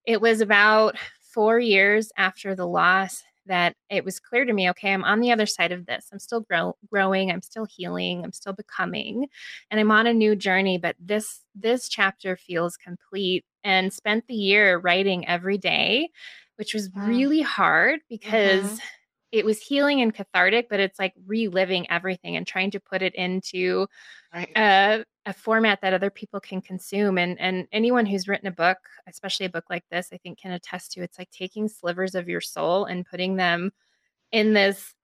it 0.06 0.22
was 0.22 0.40
about 0.40 0.96
four 1.34 1.60
years 1.60 2.12
after 2.18 2.56
the 2.56 2.66
loss 2.66 3.24
that 3.46 3.74
it 3.90 4.06
was 4.06 4.20
clear 4.20 4.46
to 4.46 4.54
me 4.54 4.70
okay 4.70 4.94
i'm 4.94 5.04
on 5.04 5.20
the 5.20 5.32
other 5.32 5.46
side 5.46 5.72
of 5.72 5.86
this 5.86 6.08
i'm 6.14 6.20
still 6.20 6.42
grow- 6.42 6.76
growing 6.90 7.32
i'm 7.32 7.42
still 7.42 7.66
healing 7.66 8.24
i'm 8.24 8.32
still 8.32 8.54
becoming 8.54 9.28
and 9.72 9.80
i'm 9.80 9.92
on 9.92 10.06
a 10.06 10.14
new 10.14 10.36
journey 10.36 10.78
but 10.78 10.96
this 11.00 11.42
this 11.56 11.90
chapter 11.90 12.38
feels 12.38 12.78
complete 12.78 13.44
and 13.64 13.92
spent 13.92 14.26
the 14.28 14.36
year 14.36 14.78
writing 14.78 15.28
every 15.28 15.58
day 15.58 16.10
which 16.60 16.76
was 16.76 16.90
really 16.96 17.42
hard 17.42 18.02
because 18.08 18.64
mm-hmm 18.64 18.86
it 19.32 19.46
was 19.46 19.62
healing 19.62 20.02
and 20.02 20.14
cathartic, 20.14 20.70
but 20.70 20.80
it's 20.80 20.98
like 20.98 21.14
reliving 21.28 21.90
everything 21.92 22.36
and 22.36 22.48
trying 22.48 22.72
to 22.72 22.80
put 22.80 23.02
it 23.02 23.14
into 23.16 23.88
right. 24.34 24.52
a, 24.56 25.06
a 25.26 25.34
format 25.34 25.82
that 25.82 25.94
other 25.94 26.10
people 26.10 26.40
can 26.40 26.62
consume. 26.62 27.18
And 27.18 27.40
and 27.40 27.68
anyone 27.72 28.06
who's 28.06 28.28
written 28.28 28.48
a 28.48 28.52
book, 28.52 28.78
especially 29.08 29.46
a 29.46 29.52
book 29.52 29.66
like 29.70 29.84
this, 29.92 30.10
I 30.12 30.18
think 30.18 30.40
can 30.40 30.52
attest 30.52 30.94
to 30.94 31.02
it's 31.02 31.20
like 31.20 31.30
taking 31.32 31.68
slivers 31.68 32.16
of 32.16 32.28
your 32.28 32.42
soul 32.42 32.86
and 32.86 33.06
putting 33.06 33.36
them 33.36 33.72
in 34.32 34.54
this 34.54 34.96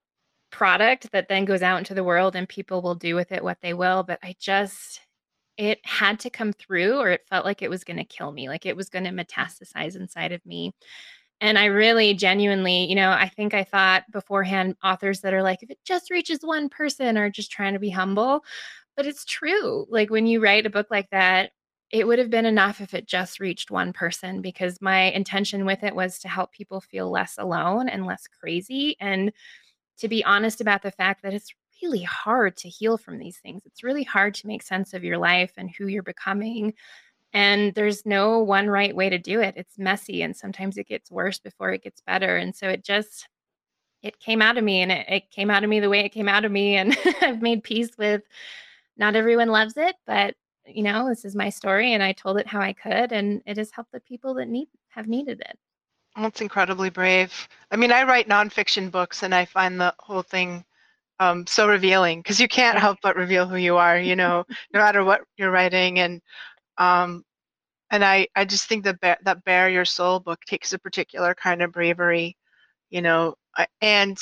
product 0.51 1.11
that 1.11 1.27
then 1.27 1.45
goes 1.45 1.61
out 1.61 1.79
into 1.79 1.93
the 1.93 2.03
world 2.03 2.35
and 2.35 2.49
people 2.49 2.81
will 2.81 2.95
do 2.95 3.15
with 3.15 3.31
it 3.31 3.43
what 3.43 3.57
they 3.61 3.73
will. 3.73 4.03
But 4.03 4.19
I 4.23 4.35
just 4.39 5.01
it 5.57 5.79
had 5.85 6.19
to 6.21 6.29
come 6.29 6.51
through 6.51 6.97
or 6.97 7.11
it 7.11 7.25
felt 7.29 7.45
like 7.45 7.61
it 7.61 7.69
was 7.69 7.83
going 7.83 7.97
to 7.97 8.03
kill 8.03 8.31
me, 8.31 8.49
like 8.49 8.65
it 8.65 8.75
was 8.75 8.89
going 8.89 9.05
to 9.05 9.11
metastasize 9.11 9.95
inside 9.95 10.31
of 10.31 10.43
me. 10.45 10.73
And 11.41 11.59
I 11.59 11.65
really 11.65 12.13
genuinely, 12.13 12.85
you 12.85 12.95
know, 12.95 13.11
I 13.11 13.29
think 13.29 13.53
I 13.53 13.63
thought 13.63 14.09
beforehand 14.11 14.75
authors 14.83 15.21
that 15.21 15.33
are 15.33 15.43
like, 15.43 15.61
if 15.61 15.69
it 15.69 15.79
just 15.83 16.09
reaches 16.09 16.39
one 16.41 16.69
person 16.69 17.17
are 17.17 17.29
just 17.29 17.51
trying 17.51 17.73
to 17.73 17.79
be 17.79 17.89
humble. 17.89 18.43
But 18.95 19.05
it's 19.05 19.25
true. 19.25 19.85
Like 19.89 20.09
when 20.09 20.27
you 20.27 20.41
write 20.41 20.65
a 20.65 20.69
book 20.69 20.87
like 20.89 21.09
that, 21.11 21.51
it 21.91 22.07
would 22.07 22.19
have 22.19 22.29
been 22.29 22.45
enough 22.45 22.81
if 22.81 22.93
it 22.93 23.07
just 23.07 23.39
reached 23.39 23.69
one 23.71 23.93
person 23.93 24.41
because 24.41 24.81
my 24.81 25.11
intention 25.11 25.65
with 25.65 25.83
it 25.83 25.95
was 25.95 26.19
to 26.19 26.29
help 26.29 26.51
people 26.51 26.81
feel 26.81 27.11
less 27.11 27.35
alone 27.37 27.89
and 27.89 28.05
less 28.05 28.27
crazy 28.27 28.97
and 28.99 29.31
to 29.97 30.07
be 30.07 30.23
honest 30.23 30.61
about 30.61 30.81
the 30.81 30.91
fact 30.91 31.23
that 31.23 31.33
it's 31.33 31.53
really 31.81 32.03
hard 32.03 32.57
to 32.57 32.69
heal 32.69 32.97
from 32.97 33.17
these 33.19 33.37
things. 33.37 33.61
It's 33.65 33.83
really 33.83 34.03
hard 34.03 34.33
to 34.35 34.47
make 34.47 34.63
sense 34.63 34.93
of 34.93 35.03
your 35.03 35.17
life 35.17 35.53
and 35.57 35.69
who 35.69 35.87
you're 35.87 36.03
becoming 36.03 36.73
and 37.35 37.73
there's 37.75 38.05
no 38.05 38.39
one 38.39 38.69
right 38.69 38.95
way 38.95 39.09
to 39.09 39.17
do 39.17 39.41
it. 39.41 39.55
It's 39.57 39.77
messy 39.77 40.21
and 40.21 40.35
sometimes 40.35 40.77
it 40.77 40.87
gets 40.87 41.11
worse 41.11 41.37
before 41.37 41.73
it 41.73 41.83
gets 41.83 42.01
better 42.01 42.37
and 42.37 42.55
so 42.55 42.69
it 42.69 42.83
just 42.83 43.27
it 44.01 44.19
came 44.19 44.41
out 44.41 44.57
of 44.57 44.63
me 44.63 44.81
and 44.81 44.91
it, 44.91 45.05
it 45.09 45.31
came 45.31 45.49
out 45.49 45.63
of 45.63 45.69
me 45.69 45.79
the 45.79 45.89
way 45.89 45.99
it 45.99 46.13
came 46.13 46.29
out 46.29 46.45
of 46.45 46.51
me 46.51 46.77
and 46.77 46.97
i've 47.21 47.41
made 47.41 47.61
peace 47.63 47.89
with 47.97 48.21
not 48.97 49.15
everyone 49.15 49.49
loves 49.49 49.75
it 49.77 49.95
but 50.07 50.33
you 50.65 50.81
know 50.81 51.09
this 51.09 51.25
is 51.25 51.35
my 51.35 51.49
story 51.49 51.93
and 51.93 52.01
i 52.01 52.13
told 52.13 52.37
it 52.37 52.47
how 52.47 52.61
i 52.61 52.71
could 52.71 53.11
and 53.11 53.41
it 53.45 53.57
has 53.57 53.71
helped 53.71 53.91
the 53.91 53.99
people 53.99 54.33
that 54.35 54.47
need 54.47 54.67
have 54.87 55.07
needed 55.07 55.41
it. 55.41 55.57
That's 56.15 56.39
incredibly 56.39 56.89
brave. 56.89 57.33
I 57.69 57.75
mean 57.75 57.91
i 57.91 58.03
write 58.03 58.29
nonfiction 58.29 58.89
books 58.89 59.23
and 59.23 59.35
i 59.35 59.43
find 59.43 59.79
the 59.79 59.93
whole 59.99 60.23
thing 60.23 60.63
um, 61.19 61.47
so 61.47 61.67
revealing 61.67 62.19
because 62.19 62.41
you 62.41 62.47
can't 62.49 62.77
help 62.77 62.97
but 63.01 63.15
reveal 63.15 63.47
who 63.47 63.55
you 63.55 63.77
are 63.77 63.97
you 63.97 64.15
know 64.15 64.45
no 64.73 64.79
matter 64.79 65.03
what 65.03 65.21
you're 65.37 65.51
writing 65.51 65.99
and 65.99 66.21
um, 66.77 67.23
and 67.91 68.03
I, 68.03 68.27
I 68.35 68.45
just 68.45 68.67
think 68.67 68.83
that 68.85 68.99
ba- 68.99 69.17
that 69.23 69.43
bare 69.43 69.69
your 69.69 69.85
soul 69.85 70.19
book 70.19 70.41
takes 70.45 70.73
a 70.73 70.79
particular 70.79 71.35
kind 71.35 71.61
of 71.61 71.71
bravery, 71.71 72.35
you 72.89 73.01
know, 73.01 73.35
and 73.81 74.17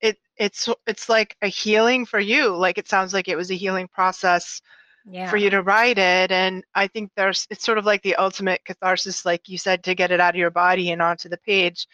it 0.00 0.18
it's 0.36 0.68
it's 0.86 1.08
like 1.08 1.36
a 1.42 1.48
healing 1.48 2.06
for 2.06 2.20
you. 2.20 2.54
Like 2.56 2.78
it 2.78 2.88
sounds 2.88 3.14
like 3.14 3.28
it 3.28 3.36
was 3.36 3.50
a 3.50 3.54
healing 3.54 3.88
process 3.88 4.60
yeah. 5.06 5.28
for 5.30 5.36
you 5.36 5.50
to 5.50 5.62
write 5.62 5.98
it, 5.98 6.30
and 6.30 6.64
I 6.74 6.86
think 6.86 7.10
there's 7.16 7.46
it's 7.50 7.64
sort 7.64 7.78
of 7.78 7.86
like 7.86 8.02
the 8.02 8.16
ultimate 8.16 8.64
catharsis, 8.64 9.24
like 9.24 9.48
you 9.48 9.58
said, 9.58 9.82
to 9.84 9.94
get 9.94 10.10
it 10.12 10.20
out 10.20 10.34
of 10.34 10.38
your 10.38 10.50
body 10.50 10.90
and 10.90 11.02
onto 11.02 11.28
the 11.28 11.38
page, 11.38 11.86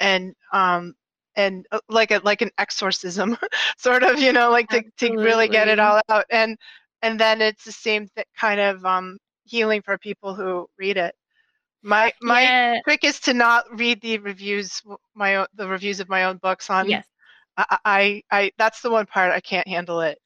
and 0.00 0.34
um 0.52 0.94
and 1.36 1.66
uh, 1.72 1.80
like 1.88 2.10
a 2.10 2.20
like 2.24 2.42
an 2.42 2.50
exorcism, 2.58 3.36
sort 3.78 4.02
of, 4.02 4.20
you 4.20 4.32
know, 4.32 4.50
like 4.50 4.68
to, 4.68 4.82
to 4.98 5.16
really 5.16 5.48
get 5.48 5.68
it 5.68 5.78
all 5.78 6.00
out 6.08 6.26
and 6.30 6.58
and 7.02 7.18
then 7.18 7.40
it's 7.40 7.64
the 7.64 7.72
same 7.72 8.08
th- 8.14 8.26
kind 8.36 8.60
of 8.60 8.84
um, 8.84 9.18
healing 9.48 9.82
for 9.82 9.98
people 9.98 10.34
who 10.34 10.68
read 10.78 10.96
it. 10.96 11.14
My 11.82 12.12
my 12.20 12.42
yeah. 12.42 12.80
trick 12.84 13.04
is 13.04 13.20
to 13.20 13.34
not 13.34 13.64
read 13.78 14.00
the 14.00 14.18
reviews, 14.18 14.82
my 15.14 15.36
own, 15.36 15.46
the 15.54 15.68
reviews 15.68 16.00
of 16.00 16.08
my 16.08 16.24
own 16.24 16.38
books 16.38 16.70
on. 16.70 16.88
Yes. 16.88 17.06
I, 17.56 17.78
I, 17.84 18.22
I 18.30 18.52
that's 18.58 18.82
the 18.82 18.90
one 18.90 19.06
part 19.06 19.32
I 19.32 19.40
can't 19.40 19.66
handle 19.66 20.00
it. 20.00 20.18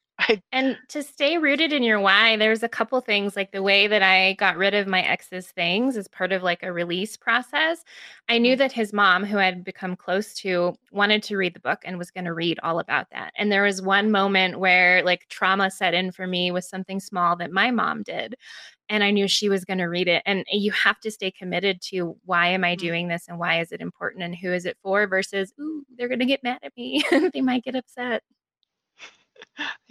And 0.52 0.76
to 0.88 1.02
stay 1.02 1.38
rooted 1.38 1.72
in 1.72 1.82
your 1.82 2.00
why, 2.00 2.36
there's 2.36 2.62
a 2.62 2.68
couple 2.68 3.00
things 3.00 3.36
like 3.36 3.52
the 3.52 3.62
way 3.62 3.86
that 3.86 4.02
I 4.02 4.34
got 4.34 4.56
rid 4.56 4.74
of 4.74 4.86
my 4.86 5.02
ex's 5.02 5.48
things 5.48 5.96
as 5.96 6.08
part 6.08 6.32
of 6.32 6.42
like 6.42 6.62
a 6.62 6.72
release 6.72 7.16
process. 7.16 7.84
I 8.28 8.38
knew 8.38 8.52
mm-hmm. 8.52 8.58
that 8.58 8.72
his 8.72 8.92
mom, 8.92 9.24
who 9.24 9.38
I'd 9.38 9.64
become 9.64 9.96
close 9.96 10.34
to, 10.34 10.74
wanted 10.90 11.22
to 11.24 11.36
read 11.36 11.54
the 11.54 11.60
book 11.60 11.80
and 11.84 11.98
was 11.98 12.10
going 12.10 12.24
to 12.24 12.34
read 12.34 12.58
all 12.62 12.78
about 12.78 13.10
that. 13.10 13.32
And 13.36 13.50
there 13.50 13.64
was 13.64 13.82
one 13.82 14.10
moment 14.10 14.58
where 14.58 15.02
like 15.04 15.28
trauma 15.28 15.70
set 15.70 15.94
in 15.94 16.12
for 16.12 16.26
me 16.26 16.50
with 16.50 16.64
something 16.64 17.00
small 17.00 17.36
that 17.36 17.52
my 17.52 17.70
mom 17.70 18.02
did. 18.02 18.34
And 18.88 19.02
I 19.02 19.10
knew 19.10 19.26
she 19.26 19.48
was 19.48 19.64
going 19.64 19.78
to 19.78 19.84
read 19.84 20.08
it. 20.08 20.22
And 20.26 20.44
you 20.50 20.72
have 20.72 21.00
to 21.00 21.10
stay 21.10 21.30
committed 21.30 21.80
to 21.90 22.16
why 22.24 22.48
am 22.48 22.64
I 22.64 22.74
mm-hmm. 22.74 22.86
doing 22.86 23.08
this 23.08 23.26
and 23.28 23.38
why 23.38 23.60
is 23.60 23.72
it 23.72 23.80
important 23.80 24.22
and 24.22 24.36
who 24.36 24.52
is 24.52 24.66
it 24.66 24.76
for 24.82 25.06
versus, 25.06 25.52
ooh, 25.60 25.84
they're 25.96 26.08
going 26.08 26.18
to 26.18 26.26
get 26.26 26.42
mad 26.42 26.58
at 26.62 26.76
me. 26.76 27.02
they 27.32 27.40
might 27.40 27.64
get 27.64 27.74
upset. 27.74 28.22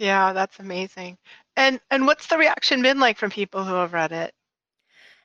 Yeah, 0.02 0.32
that's 0.32 0.58
amazing. 0.58 1.18
And 1.56 1.80
and 1.90 2.06
what's 2.06 2.26
the 2.26 2.36
reaction 2.36 2.82
been 2.82 2.98
like 2.98 3.16
from 3.18 3.30
people 3.30 3.64
who 3.64 3.74
have 3.74 3.92
read 3.92 4.10
it? 4.12 4.34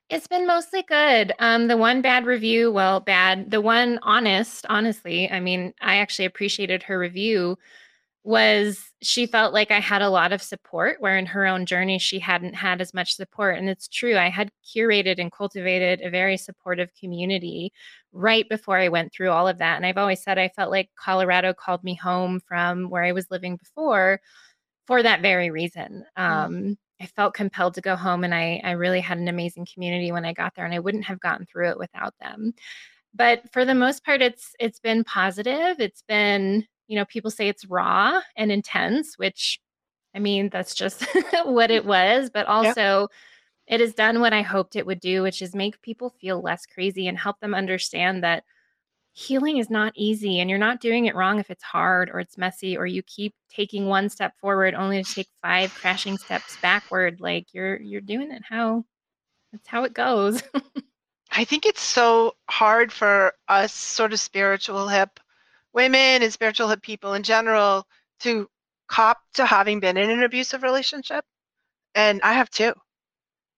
It's 0.09 0.27
been 0.27 0.47
mostly 0.47 0.83
good. 0.83 1.33
Um, 1.39 1.67
the 1.67 1.75
one 1.77 2.01
bad 2.01 2.25
review, 2.25 2.71
well, 2.71 2.99
bad. 3.01 3.51
The 3.51 3.59
one 3.61 3.99
honest, 4.03 4.65
honestly, 4.69 5.29
I 5.29 5.39
mean, 5.41 5.73
I 5.81 5.97
actually 5.97 6.25
appreciated 6.25 6.83
her 6.83 6.97
review 6.97 7.57
was 8.23 8.91
she 9.01 9.25
felt 9.27 9.53
like 9.53 9.71
I 9.71 9.79
had 9.81 10.01
a 10.01 10.09
lot 10.09 10.33
of 10.33 10.41
support, 10.43 11.01
where 11.01 11.17
in 11.17 11.25
her 11.27 11.45
own 11.47 11.65
journey, 11.65 11.99
she 11.99 12.19
hadn't 12.19 12.55
had 12.55 12.81
as 12.81 12.93
much 12.93 13.15
support. 13.15 13.57
And 13.57 13.69
it's 13.69 13.87
true, 13.89 14.17
I 14.17 14.29
had 14.29 14.51
curated 14.75 15.19
and 15.19 15.31
cultivated 15.31 16.01
a 16.01 16.09
very 16.11 16.37
supportive 16.37 16.91
community 16.99 17.73
right 18.13 18.47
before 18.49 18.77
I 18.79 18.89
went 18.89 19.13
through 19.13 19.31
all 19.31 19.47
of 19.47 19.59
that. 19.59 19.77
And 19.77 19.85
I've 19.85 19.97
always 19.97 20.23
said 20.23 20.37
I 20.39 20.49
felt 20.49 20.71
like 20.71 20.91
Colorado 20.97 21.53
called 21.53 21.83
me 21.83 21.95
home 21.95 22.41
from 22.47 22.89
where 22.89 23.03
I 23.03 23.13
was 23.13 23.31
living 23.31 23.57
before 23.57 24.21
for 24.87 25.03
that 25.03 25.21
very 25.21 25.51
reason. 25.51 26.05
Mm. 26.17 26.23
Um, 26.23 26.77
I 26.99 27.05
felt 27.05 27.35
compelled 27.35 27.75
to 27.75 27.81
go 27.81 27.95
home, 27.95 28.23
and 28.23 28.33
I, 28.33 28.59
I 28.63 28.71
really 28.71 29.01
had 29.01 29.19
an 29.19 29.27
amazing 29.27 29.67
community 29.71 30.11
when 30.11 30.25
I 30.25 30.33
got 30.33 30.55
there, 30.55 30.65
and 30.65 30.73
I 30.73 30.79
wouldn't 30.79 31.05
have 31.05 31.19
gotten 31.19 31.45
through 31.45 31.69
it 31.69 31.77
without 31.77 32.15
them. 32.19 32.53
But 33.13 33.43
for 33.53 33.65
the 33.65 33.75
most 33.75 34.03
part, 34.03 34.21
it's 34.21 34.53
it's 34.59 34.79
been 34.79 35.03
positive. 35.03 35.79
It's 35.79 36.01
been 36.07 36.65
you 36.87 36.97
know, 36.97 37.05
people 37.05 37.31
say 37.31 37.47
it's 37.49 37.65
raw 37.65 38.21
and 38.35 38.51
intense, 38.51 39.17
which 39.17 39.59
I 40.15 40.19
mean, 40.19 40.49
that's 40.49 40.73
just 40.73 41.05
what 41.45 41.69
it 41.69 41.85
was, 41.85 42.29
but 42.29 42.47
also 42.47 43.09
it 43.67 43.81
has 43.81 43.93
done 43.93 44.21
what 44.21 44.33
I 44.33 44.41
hoped 44.41 44.75
it 44.75 44.85
would 44.85 45.01
do, 45.01 45.21
which 45.21 45.41
is 45.41 45.53
make 45.53 45.81
people 45.81 46.09
feel 46.21 46.41
less 46.41 46.65
crazy 46.65 47.07
and 47.07 47.17
help 47.17 47.39
them 47.39 47.53
understand 47.53 48.23
that 48.23 48.43
healing 49.17 49.57
is 49.57 49.69
not 49.69 49.93
easy 49.95 50.39
and 50.39 50.49
you're 50.49 50.59
not 50.59 50.79
doing 50.79 51.05
it 51.05 51.15
wrong 51.15 51.39
if 51.39 51.49
it's 51.49 51.63
hard 51.63 52.09
or 52.13 52.19
it's 52.19 52.37
messy 52.37 52.77
or 52.77 52.85
you 52.85 53.01
keep 53.03 53.33
taking 53.49 53.87
one 53.87 54.09
step 54.09 54.37
forward 54.39 54.75
only 54.75 55.03
to 55.03 55.13
take 55.15 55.27
five 55.41 55.73
crashing 55.73 56.17
steps 56.17 56.55
backward 56.61 57.19
like 57.19 57.51
you're 57.51 57.81
you're 57.81 57.99
doing 57.99 58.31
it 58.31 58.43
how 58.47 58.85
that's 59.51 59.67
how 59.67 59.83
it 59.83 59.93
goes 59.93 60.43
I 61.31 61.43
think 61.45 61.65
it's 61.65 61.81
so 61.81 62.35
hard 62.47 62.93
for 62.93 63.33
us 63.47 63.73
sort 63.73 64.13
of 64.13 64.19
spiritual 64.19 64.87
hip 64.87 65.19
women 65.73 66.21
and 66.21 66.31
spiritual 66.31 66.69
hip 66.69 66.83
people 66.83 67.15
in 67.15 67.23
general 67.23 67.87
to 68.19 68.47
cop 68.87 69.19
to 69.33 69.45
having 69.45 69.79
been 69.79 69.97
in 69.97 70.09
an 70.09 70.23
abusive 70.23 70.63
relationship. 70.63 71.25
And 71.95 72.21
I 72.23 72.33
have 72.33 72.49
too, 72.49 72.73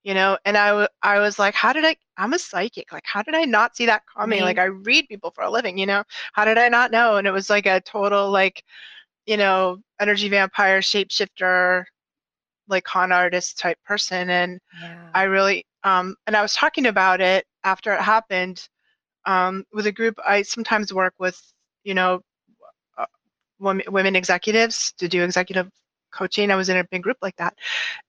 you 0.03 0.13
know, 0.13 0.37
and 0.45 0.57
I, 0.57 0.87
I 1.01 1.19
was 1.19 1.37
like, 1.37 1.53
how 1.55 1.73
did 1.73 1.85
I, 1.85 1.95
I'm 2.17 2.33
a 2.33 2.39
psychic. 2.39 2.91
Like, 2.91 3.03
how 3.05 3.21
did 3.21 3.35
I 3.35 3.43
not 3.43 3.75
see 3.75 3.85
that 3.87 4.03
coming? 4.15 4.41
Like, 4.41 4.57
I 4.57 4.65
read 4.65 5.07
people 5.07 5.31
for 5.31 5.43
a 5.43 5.49
living, 5.49 5.77
you 5.77 5.85
know, 5.85 6.03
how 6.33 6.45
did 6.45 6.57
I 6.57 6.69
not 6.69 6.91
know? 6.91 7.17
And 7.17 7.27
it 7.27 7.31
was 7.31 7.49
like 7.49 7.65
a 7.65 7.81
total, 7.81 8.31
like, 8.31 8.63
you 9.25 9.37
know, 9.37 9.77
energy 9.99 10.29
vampire, 10.29 10.79
shapeshifter, 10.79 11.83
like 12.67 12.83
con 12.83 13.11
artist 13.11 13.57
type 13.59 13.77
person. 13.85 14.29
And 14.29 14.59
yeah. 14.81 15.09
I 15.13 15.23
really, 15.23 15.65
um, 15.83 16.15
and 16.27 16.35
I 16.35 16.41
was 16.41 16.53
talking 16.53 16.85
about 16.85 17.19
it 17.19 17.45
after 17.63 17.93
it 17.93 18.01
happened 18.01 18.67
um, 19.25 19.65
with 19.73 19.85
a 19.87 19.91
group. 19.91 20.17
I 20.25 20.43
sometimes 20.43 20.93
work 20.93 21.13
with, 21.19 21.39
you 21.83 21.93
know, 21.93 22.21
uh, 22.97 23.05
women, 23.59 23.85
women 23.89 24.15
executives 24.15 24.93
to 24.97 25.07
do 25.07 25.23
executive 25.23 25.69
coaching. 26.11 26.51
I 26.51 26.55
was 26.55 26.69
in 26.69 26.77
a 26.77 26.83
big 26.83 27.03
group 27.03 27.17
like 27.21 27.35
that, 27.37 27.55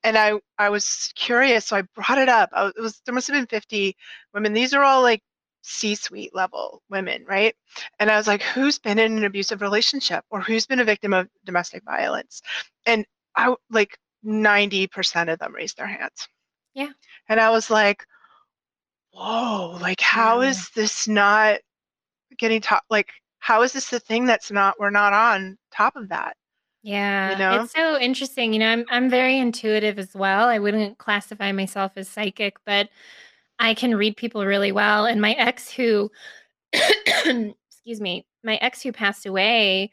and 0.03 0.17
I 0.17 0.33
I 0.57 0.69
was 0.69 1.11
curious, 1.15 1.65
so 1.65 1.77
I 1.77 1.83
brought 1.95 2.17
it 2.17 2.29
up. 2.29 2.49
I 2.53 2.63
was, 2.63 2.73
it 2.77 2.81
was 2.81 3.01
there 3.05 3.15
must 3.15 3.27
have 3.27 3.35
been 3.35 3.47
50 3.47 3.95
women. 4.33 4.53
These 4.53 4.73
are 4.73 4.83
all 4.83 5.01
like 5.01 5.21
C-suite 5.63 6.33
level 6.35 6.81
women, 6.89 7.23
right? 7.27 7.55
And 7.99 8.09
I 8.09 8.17
was 8.17 8.27
like, 8.27 8.41
who's 8.41 8.79
been 8.79 8.99
in 8.99 9.17
an 9.17 9.25
abusive 9.25 9.61
relationship 9.61 10.23
or 10.29 10.41
who's 10.41 10.65
been 10.65 10.79
a 10.79 10.85
victim 10.85 11.13
of 11.13 11.27
domestic 11.45 11.83
violence? 11.83 12.41
And 12.85 13.05
I 13.35 13.55
like 13.69 13.97
90% 14.25 15.31
of 15.31 15.39
them 15.39 15.53
raised 15.53 15.77
their 15.77 15.87
hands. 15.87 16.27
Yeah. 16.73 16.91
And 17.29 17.39
I 17.39 17.51
was 17.51 17.69
like, 17.69 18.05
whoa, 19.11 19.77
like 19.81 20.01
how 20.01 20.41
yeah. 20.41 20.49
is 20.49 20.69
this 20.69 21.07
not 21.07 21.59
getting 22.37 22.61
top 22.61 22.83
like 22.89 23.09
how 23.39 23.61
is 23.63 23.73
this 23.73 23.89
the 23.89 23.99
thing 23.99 24.25
that's 24.25 24.51
not 24.51 24.79
we're 24.79 24.89
not 24.89 25.13
on 25.13 25.57
top 25.73 25.95
of 25.95 26.09
that? 26.09 26.35
Yeah, 26.83 27.33
you 27.33 27.37
know? 27.37 27.63
it's 27.63 27.73
so 27.73 27.99
interesting. 27.99 28.53
You 28.53 28.59
know, 28.59 28.69
I'm 28.69 28.85
I'm 28.89 29.09
very 29.09 29.37
intuitive 29.37 29.99
as 29.99 30.13
well. 30.15 30.47
I 30.47 30.59
wouldn't 30.59 30.97
classify 30.97 31.51
myself 31.51 31.93
as 31.95 32.09
psychic, 32.09 32.57
but 32.65 32.89
I 33.59 33.73
can 33.75 33.95
read 33.95 34.17
people 34.17 34.45
really 34.45 34.71
well. 34.71 35.05
And 35.05 35.21
my 35.21 35.33
ex 35.33 35.69
who 35.71 36.11
excuse 36.73 38.01
me, 38.01 38.25
my 38.43 38.55
ex 38.57 38.81
who 38.81 38.91
passed 38.91 39.25
away, 39.25 39.91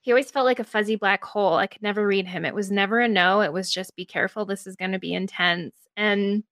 he 0.00 0.12
always 0.12 0.30
felt 0.30 0.46
like 0.46 0.60
a 0.60 0.64
fuzzy 0.64 0.96
black 0.96 1.24
hole. 1.24 1.54
I 1.54 1.66
could 1.66 1.82
never 1.82 2.06
read 2.06 2.26
him. 2.28 2.44
It 2.44 2.54
was 2.54 2.70
never 2.70 3.00
a 3.00 3.08
no. 3.08 3.40
It 3.40 3.52
was 3.52 3.70
just 3.72 3.96
be 3.96 4.04
careful. 4.04 4.44
This 4.44 4.66
is 4.66 4.76
going 4.76 4.92
to 4.92 4.98
be 4.98 5.14
intense. 5.14 5.74
And 5.96 6.44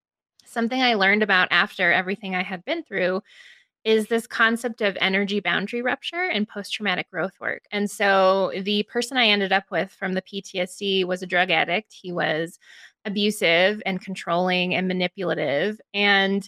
something 0.45 0.83
I 0.83 0.95
learned 0.95 1.23
about 1.23 1.49
after 1.51 1.93
everything 1.93 2.35
I 2.35 2.43
had 2.43 2.65
been 2.65 2.83
through 2.83 3.23
is 3.87 4.09
this 4.09 4.27
concept 4.27 4.83
of 4.83 4.99
energy 5.01 5.39
boundary 5.39 5.81
rupture 5.81 6.29
and 6.29 6.49
post 6.49 6.75
traumatic 6.75 7.09
growth 7.09 7.35
work. 7.41 7.63
And 7.71 7.89
so 7.89 8.51
the 8.63 8.83
person 8.83 9.17
I 9.17 9.29
ended 9.29 9.53
up 9.53 9.71
with 9.71 9.93
from 9.93 10.15
the 10.15 10.23
PTSD 10.23 11.05
was 11.05 11.23
a 11.23 11.27
drug 11.27 11.53
addict. 11.53 11.93
He 11.93 12.11
was 12.11 12.59
abusive 13.05 13.81
and 13.87 14.01
controlling 14.01 14.75
and 14.75 14.89
manipulative. 14.89 15.81
And 15.95 16.47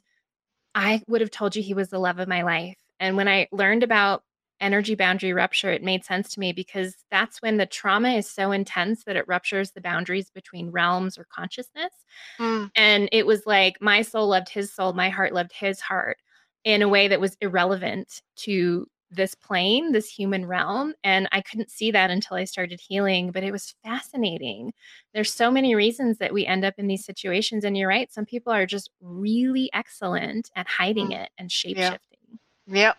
I 0.75 1.01
would 1.07 1.21
have 1.21 1.31
told 1.31 1.55
you 1.55 1.63
he 1.63 1.75
was 1.75 1.91
the 1.91 2.01
love 2.01 2.19
of 2.19 2.27
my 2.27 2.43
life. 2.43 2.77
And 2.99 3.17
when 3.17 3.29
I 3.29 3.47
learned 3.53 3.85
about 3.85 4.25
energy 4.61 4.97
boundary 4.97 5.33
rupture, 5.33 5.71
it 5.71 5.85
made 5.85 6.05
sense 6.05 6.31
to 6.31 6.41
me 6.41 6.53
because 6.53 6.97
that's 7.09 7.41
when 7.41 7.57
the 7.57 7.67
trauma 7.67 8.11
is 8.15 8.29
so 8.29 8.51
intense 8.51 9.05
that 9.05 9.15
it 9.15 9.29
ruptures 9.29 9.71
the 9.71 9.81
boundaries 9.81 10.29
between 10.29 10.73
realms 10.73 11.17
or 11.17 11.25
consciousness. 11.33 11.93
Mm. 12.41 12.73
And 12.75 13.09
it 13.13 13.29
was 13.29 13.47
like 13.47 13.81
my 13.81 14.03
soul 14.03 14.27
loved 14.27 14.49
his 14.49 14.75
soul, 14.75 14.93
my 14.93 15.09
heart 15.09 15.33
loved 15.33 15.53
his 15.53 15.81
heart 15.81 16.19
in 16.65 16.83
a 16.83 16.89
way 16.89 17.09
that 17.09 17.21
was 17.21 17.37
irrelevant 17.41 18.23
to 18.37 18.87
this 19.11 19.35
plane, 19.35 19.93
this 19.93 20.11
human 20.11 20.45
realm. 20.47 20.95
And 21.03 21.29
I 21.33 21.41
couldn't 21.41 21.71
see 21.71 21.91
that 21.93 22.11
until 22.11 22.37
I 22.37 22.45
started 22.45 22.81
healing, 22.81 23.31
but 23.31 23.43
it 23.43 23.53
was 23.53 23.75
fascinating. 23.83 24.73
There's 25.15 25.33
so 25.33 25.51
many 25.51 25.75
reasons 25.75 26.19
that 26.19 26.33
we 26.33 26.47
end 26.47 26.65
up 26.65 26.75
in 26.77 26.87
these 26.87 27.05
situations. 27.05 27.65
And 27.65 27.77
you're 27.77 27.89
right, 27.89 28.13
some 28.13 28.27
people 28.27 28.53
are 28.53 28.67
just 28.67 28.91
really 29.01 29.71
excellent 29.73 30.51
at 30.57 30.69
hiding 30.69 31.09
mm. 31.09 31.23
it 31.23 31.31
and 31.39 31.51
shape 31.51 31.79
shifting. 31.79 32.39
Yeah. 32.67 32.77
Yep. 32.81 32.97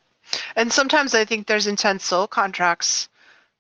And 0.56 0.74
sometimes 0.74 1.14
I 1.14 1.26
think 1.26 1.48
there's 1.48 1.68
intense 1.68 2.04
soul 2.04 2.28
contracts, 2.28 3.10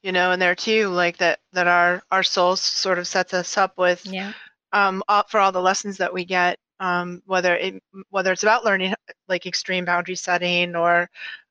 you 0.01 0.11
know, 0.11 0.31
in 0.31 0.39
there 0.39 0.55
too, 0.55 0.87
like 0.89 1.17
that 1.17 1.39
that 1.53 1.67
our 1.67 2.01
our 2.11 2.23
soul 2.23 2.55
sort 2.55 2.99
of 2.99 3.07
sets 3.07 3.33
us 3.33 3.57
up 3.57 3.77
with 3.77 4.05
yeah. 4.05 4.33
um 4.73 5.03
for 5.27 5.39
all 5.39 5.51
the 5.51 5.61
lessons 5.61 5.97
that 5.97 6.13
we 6.13 6.25
get, 6.25 6.59
um, 6.79 7.21
whether 7.25 7.55
it 7.55 7.81
whether 8.09 8.31
it's 8.31 8.43
about 8.43 8.65
learning 8.65 8.93
like 9.27 9.45
extreme 9.45 9.85
boundary 9.85 10.15
setting 10.15 10.75
or 10.75 11.09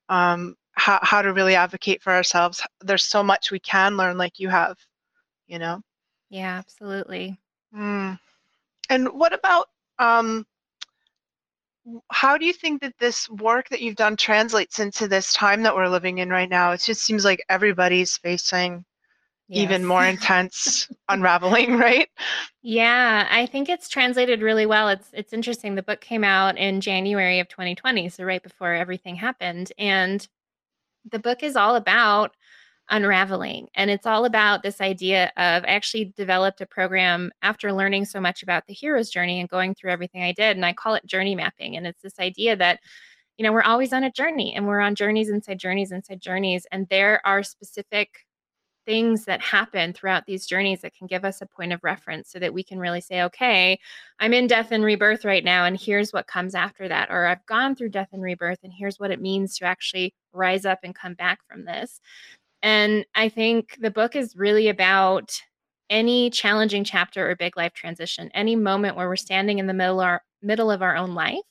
um 0.09 0.57
how 0.73 0.99
how 1.03 1.23
to 1.23 1.33
really 1.33 1.55
advocate 1.55 2.03
for 2.03 2.13
ourselves. 2.13 2.65
There's 2.81 3.05
so 3.05 3.23
much 3.23 3.51
we 3.51 3.61
can 3.61 3.97
learn 3.97 4.17
like 4.17 4.39
you 4.39 4.49
have, 4.49 4.79
you 5.47 5.59
know. 5.59 5.83
Yeah, 6.31 6.57
absolutely. 6.59 7.39
Mm. 7.75 8.19
And 8.91 9.09
what 9.09 9.33
about 9.33 9.69
um 9.99 10.47
how 12.11 12.37
do 12.37 12.45
you 12.45 12.53
think 12.53 12.81
that 12.83 12.95
this 12.99 13.29
work 13.31 13.69
that 13.71 13.81
you've 13.81 13.97
done 13.97 14.17
translates 14.17 14.79
into 14.79 15.09
this 15.09 15.33
time 15.33 15.63
that 15.63 15.75
we're 15.75 15.89
living 15.89 16.19
in 16.19 16.29
right 16.29 16.49
now? 16.49 16.73
It 16.73 16.81
just 16.81 17.03
seems 17.05 17.25
like 17.25 17.45
everybody's 17.49 18.17
facing 18.19 18.85
yes. 19.49 19.63
even 19.63 19.85
more 19.85 20.05
intense 20.07 20.89
unraveling, 21.09 21.77
right? 21.77 22.09
Yeah, 22.63 23.27
I 23.31 23.47
think 23.47 23.69
it's 23.69 23.89
translated 23.89 24.43
really 24.43 24.67
well. 24.67 24.89
It's 24.89 25.09
it's 25.13 25.33
interesting. 25.33 25.75
The 25.75 25.83
book 25.83 26.01
came 26.01 26.25
out 26.25 26.57
in 26.57 26.81
January 26.81 27.41
of 27.41 27.49
2020, 27.49 28.09
so 28.09 28.25
right 28.25 28.43
before 28.43 28.75
everything 28.75 29.17
happened, 29.17 29.73
and 29.79 30.27
the 31.11 31.19
book 31.19 31.43
is 31.43 31.57
all 31.57 31.77
about 31.77 32.35
unraveling. 32.91 33.69
And 33.75 33.91
it's 33.91 34.07
all 34.07 34.25
about 34.25 34.63
this 34.63 34.81
idea 34.81 35.27
of 35.37 35.65
I 35.65 35.69
actually 35.69 36.13
developed 36.17 36.61
a 36.61 36.67
program 36.67 37.31
after 37.43 37.73
learning 37.73 38.07
so 38.07 38.21
much 38.21 38.43
about 38.43 38.67
the 38.67 38.75
hero's 38.75 39.11
journey 39.11 39.41
and 39.41 39.49
going 39.49 39.75
through 39.75 39.91
everything 39.91 40.23
I 40.23 40.33
did. 40.33 40.57
And 40.57 40.65
I 40.65 40.73
call 40.73 40.95
it 40.95 41.07
journey 41.07 41.35
mapping. 41.35 41.77
And 41.77 41.87
it's 41.87 42.03
this 42.03 42.19
idea 42.19 42.57
that, 42.57 42.81
you 43.37 43.45
know, 43.45 43.53
we're 43.53 43.63
always 43.63 43.93
on 43.93 44.05
a 44.05 44.13
journey 44.13 44.55
and 44.55 44.67
we're 44.67 44.81
on 44.81 44.95
journeys 44.95 45.29
inside 45.29 45.59
journeys 45.59 45.93
inside 45.93 46.21
journeys. 46.21 46.67
And 46.73 46.89
there 46.89 47.21
are 47.27 47.43
specific 47.43 48.27
things 48.89 49.27
that 49.27 49.43
happen 49.43 49.93
throughout 49.93 50.25
these 50.25 50.47
journeys 50.47 50.81
that 50.81 50.95
can 50.95 51.07
give 51.07 51.23
us 51.23 51.43
a 51.43 51.47
point 51.47 51.75
of 51.75 51.85
reference 51.85 52.31
so 52.33 52.39
that 52.39 52.55
we 52.55 52.63
can 52.63 52.79
really 52.79 53.03
say, 53.03 53.21
okay, 53.21 53.79
I'm 54.19 54.33
in 54.33 54.47
death 54.47 54.73
and 54.73 54.83
rebirth 54.83 55.27
right 55.27 55.45
now, 55.45 55.67
and 55.67 55.79
here's 55.79 56.11
what 56.11 56.27
comes 56.27 56.55
after 56.55 56.89
that. 56.89 57.11
Or 57.11 57.27
I've 57.27 57.45
gone 57.45 57.77
through 57.77 57.91
death 57.91 58.09
and 58.13 58.23
rebirth, 58.23 58.61
and 58.63 58.73
here's 58.73 58.99
what 58.99 59.11
it 59.11 59.21
means 59.21 59.59
to 59.59 59.67
actually 59.67 60.15
rise 60.33 60.65
up 60.65 60.79
and 60.85 60.95
come 60.95 61.13
back 61.13 61.41
from 61.47 61.67
this. 61.67 62.01
And 62.63 63.05
I 63.15 63.29
think 63.29 63.77
the 63.79 63.91
book 63.91 64.17
is 64.17 64.35
really 64.35 64.69
about 64.69 65.39
any 65.91 66.31
challenging 66.31 66.83
chapter 66.83 67.31
or 67.31 67.37
big 67.37 67.59
life 67.59 67.75
transition, 67.75 68.31
any 68.33 68.57
moment 68.57 68.97
where 68.97 69.09
we're 69.09 69.17
standing 69.17 69.59
in 69.59 69.67
the 69.67 69.75
middle, 69.75 70.01
our, 70.01 70.23
middle 70.41 70.71
of 70.71 70.81
our 70.81 70.97
own 70.97 71.15
life 71.15 71.45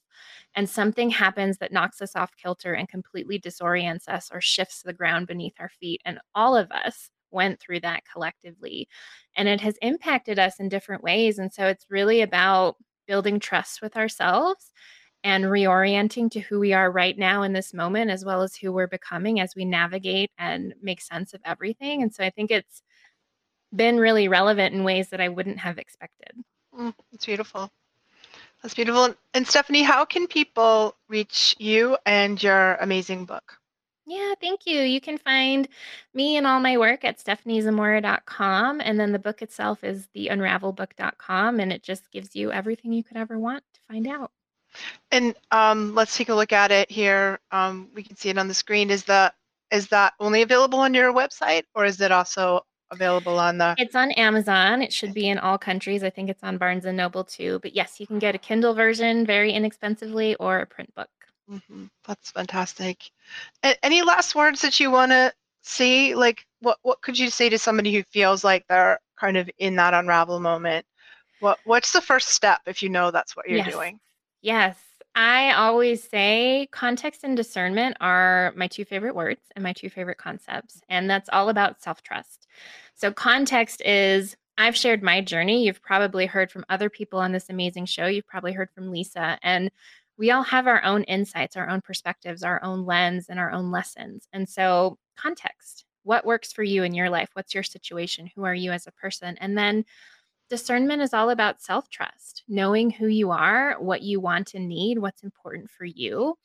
and 0.56 0.68
something 0.68 1.12
happens 1.12 1.60
that 1.60 1.72
knocks 1.72 2.02
us 2.02 2.16
off 2.16 2.32
kilter 2.36 2.74
and 2.74 2.90
completely 2.90 3.40
disorients 3.40 4.08
us 4.08 4.30
or 4.34 4.42
shifts 4.42 4.82
the 4.82 4.92
ground 4.92 5.28
beneath 5.28 5.54
our 5.60 5.70
feet. 5.70 6.02
And 6.04 6.20
all 6.34 6.56
of 6.56 6.72
us 6.72 7.12
went 7.32 7.60
through 7.60 7.82
that 7.82 8.04
collectively. 8.12 8.88
And 9.36 9.48
it 9.48 9.62
has 9.62 9.78
impacted 9.82 10.40
us 10.40 10.60
in 10.60 10.70
different 10.70 11.04
ways. 11.04 11.40
And 11.40 11.52
so 11.52 11.68
it's 11.68 11.86
really 11.90 12.22
about 12.22 12.76
building 13.08 13.40
trust 13.40 13.82
with 13.82 13.96
ourselves 13.96 14.72
and 15.24 15.46
reorienting 15.46 16.30
to 16.32 16.40
who 16.40 16.60
we 16.60 16.74
are 16.74 16.92
right 16.92 17.18
now 17.18 17.42
in 17.44 17.54
this 17.54 17.74
moment, 17.74 18.12
as 18.12 18.24
well 18.24 18.42
as 18.42 18.56
who 18.56 18.72
we're 18.72 18.88
becoming 18.88 19.40
as 19.40 19.56
we 19.56 19.66
navigate 19.66 20.32
and 20.38 20.74
make 20.82 21.02
sense 21.02 21.34
of 21.34 21.42
everything. 21.44 22.02
And 22.02 22.14
so 22.14 22.24
I 22.24 22.30
think 22.30 22.52
it's 22.52 22.82
been 23.76 23.98
really 23.98 24.28
relevant 24.28 24.74
in 24.74 24.84
ways 24.84 25.10
that 25.10 25.22
I 25.22 25.30
wouldn't 25.30 25.60
have 25.60 25.78
expected. 25.78 26.32
Mm, 26.78 26.94
it's 27.12 27.26
beautiful. 27.26 27.70
That's 28.62 28.74
beautiful. 28.74 29.14
And 29.34 29.48
Stephenie, 29.48 29.84
how 29.84 30.06
can 30.06 30.28
people 30.28 30.96
reach 31.10 31.56
you 31.60 31.98
and 32.06 32.42
your 32.42 32.76
amazing 32.76 33.26
book? 33.26 33.54
Yeah, 34.10 34.36
thank 34.40 34.66
you. 34.66 34.82
You 34.84 35.02
can 35.02 35.18
find 35.18 35.68
me 36.14 36.38
and 36.38 36.48
all 36.48 36.62
my 36.62 36.78
work 36.78 37.04
at 37.04 37.18
stepheniezamora.com. 37.18 38.80
And 38.80 38.98
then 38.98 39.12
the 39.12 39.20
book 39.20 39.42
itself 39.42 39.84
is 39.84 40.08
theunravelbook.com. 40.16 41.60
And 41.60 41.74
it 41.74 41.84
just 41.84 42.10
gives 42.10 42.34
you 42.34 42.50
everything 42.50 42.94
you 42.94 43.04
could 43.04 43.18
ever 43.18 43.38
want 43.38 43.66
to 43.74 43.82
find 43.90 44.08
out. 44.08 44.32
And 45.12 45.36
um, 45.52 45.94
let's 45.94 46.16
take 46.16 46.30
a 46.30 46.36
look 46.36 46.54
at 46.54 46.72
it 46.72 46.90
here. 46.90 47.40
Um, 47.52 47.90
we 47.94 48.02
can 48.02 48.16
see 48.16 48.30
it 48.30 48.38
on 48.38 48.48
the 48.48 48.54
screen. 48.54 48.90
Is 48.90 49.04
that 49.06 49.36
is 49.72 49.88
that 49.90 50.14
only 50.22 50.42
available 50.42 50.80
on 50.80 50.94
your 50.94 51.14
website, 51.14 51.64
or 51.76 51.84
is 51.84 52.00
it 52.00 52.12
also 52.12 52.62
available 52.92 53.38
on 53.38 53.58
the? 53.58 53.76
It's 53.78 53.96
on 53.96 54.12
Amazon. 54.12 54.82
It 54.82 54.94
should 54.94 55.14
be 55.14 55.28
in 55.28 55.38
all 55.38 55.58
countries. 55.58 56.04
I 56.04 56.10
think 56.10 56.30
it's 56.30 56.44
on 56.44 56.58
Barnes 56.58 56.86
and 56.86 56.96
Noble 56.96 57.26
too. 57.26 57.60
But 57.62 57.76
yes, 57.76 58.00
you 58.00 58.08
can 58.08 58.20
get 58.20 58.36
a 58.36 58.38
Kindle 58.38 58.74
version 58.74 59.26
very 59.26 59.52
inexpensively, 59.52 60.36
or 60.36 60.60
a 60.60 60.66
print 60.66 60.94
book. 60.96 61.10
Mm-hmm. 61.50 61.86
That's 62.06 62.32
fantastic. 62.32 63.10
A- 63.64 63.86
any 63.86 64.02
last 64.02 64.36
words 64.36 64.62
that 64.62 64.80
you 64.80 64.92
want 64.92 65.12
to 65.12 65.34
say? 65.64 66.16
Like, 66.16 66.46
what 66.60 66.78
what 66.82 67.02
could 67.02 67.18
you 67.18 67.30
say 67.30 67.50
to 67.50 67.58
somebody 67.58 67.94
who 67.94 68.04
feels 68.04 68.44
like 68.44 68.66
they're 68.68 69.00
kind 69.20 69.38
of 69.38 69.50
in 69.58 69.76
that 69.78 69.94
unravel 69.94 70.40
moment? 70.40 70.86
What 71.40 71.60
what's 71.66 71.92
the 71.92 72.02
first 72.02 72.30
step 72.30 72.62
if 72.66 72.84
you 72.84 72.90
know 72.90 73.12
that's 73.12 73.36
what 73.36 73.48
you're 73.48 73.60
yes. 73.60 73.72
doing? 73.72 74.00
Yes. 74.42 74.78
I 75.16 75.54
always 75.54 76.04
say 76.04 76.68
context 76.72 77.24
and 77.24 77.36
discernment 77.36 77.98
are 78.00 78.54
my 78.56 78.68
two 78.68 78.86
favorite 78.86 79.16
words 79.16 79.42
and 79.56 79.64
my 79.64 79.74
two 79.74 79.90
favorite 79.90 80.20
concepts. 80.20 80.80
And 80.90 81.10
that's 81.10 81.28
all 81.34 81.50
about 81.50 81.82
self 81.82 82.04
trust. 82.04 82.48
So, 82.94 83.12
context 83.12 83.82
is 83.82 84.36
I've 84.60 84.76
shared 84.76 85.02
my 85.02 85.22
journey. 85.22 85.66
You've 85.66 85.82
probably 85.82 86.26
heard 86.26 86.52
from 86.52 86.66
other 86.70 86.90
people 86.90 87.20
on 87.20 87.32
this 87.32 87.50
amazing 87.50 87.86
show. 87.86 88.06
You've 88.06 88.28
probably 88.28 88.54
heard 88.54 88.70
from 88.72 88.92
Lisa. 88.92 89.40
And 89.42 89.72
we 90.18 90.32
all 90.32 90.44
have 90.44 90.68
our 90.68 90.84
own 90.84 91.04
insights, 91.04 91.56
our 91.56 91.70
own 91.70 91.82
perspectives, 91.82 92.44
our 92.44 92.64
own 92.64 92.86
lens, 92.86 93.28
and 93.30 93.40
our 93.40 93.52
own 93.52 93.72
lessons. 93.72 94.28
And 94.34 94.48
so, 94.48 94.98
context 95.18 95.86
what 96.04 96.26
works 96.26 96.54
for 96.54 96.64
you 96.64 96.84
in 96.84 96.94
your 96.94 97.10
life? 97.10 97.30
What's 97.34 97.54
your 97.54 97.64
situation? 97.64 98.32
Who 98.34 98.46
are 98.46 98.56
you 98.56 98.72
as 98.72 98.88
a 98.88 98.94
person? 98.94 99.38
And 99.40 99.58
then, 99.58 99.84
discernment 100.50 101.02
is 101.02 101.14
all 101.14 101.30
about 101.30 101.62
self 101.62 101.90
trust, 101.90 102.44
knowing 102.48 102.90
who 102.90 103.08
you 103.08 103.32
are, 103.32 103.76
what 103.80 104.02
you 104.02 104.20
want 104.20 104.54
and 104.54 104.70
need, 104.70 105.00
what's 105.00 105.24
important 105.24 105.70
for 105.70 105.86
you, 105.86 106.36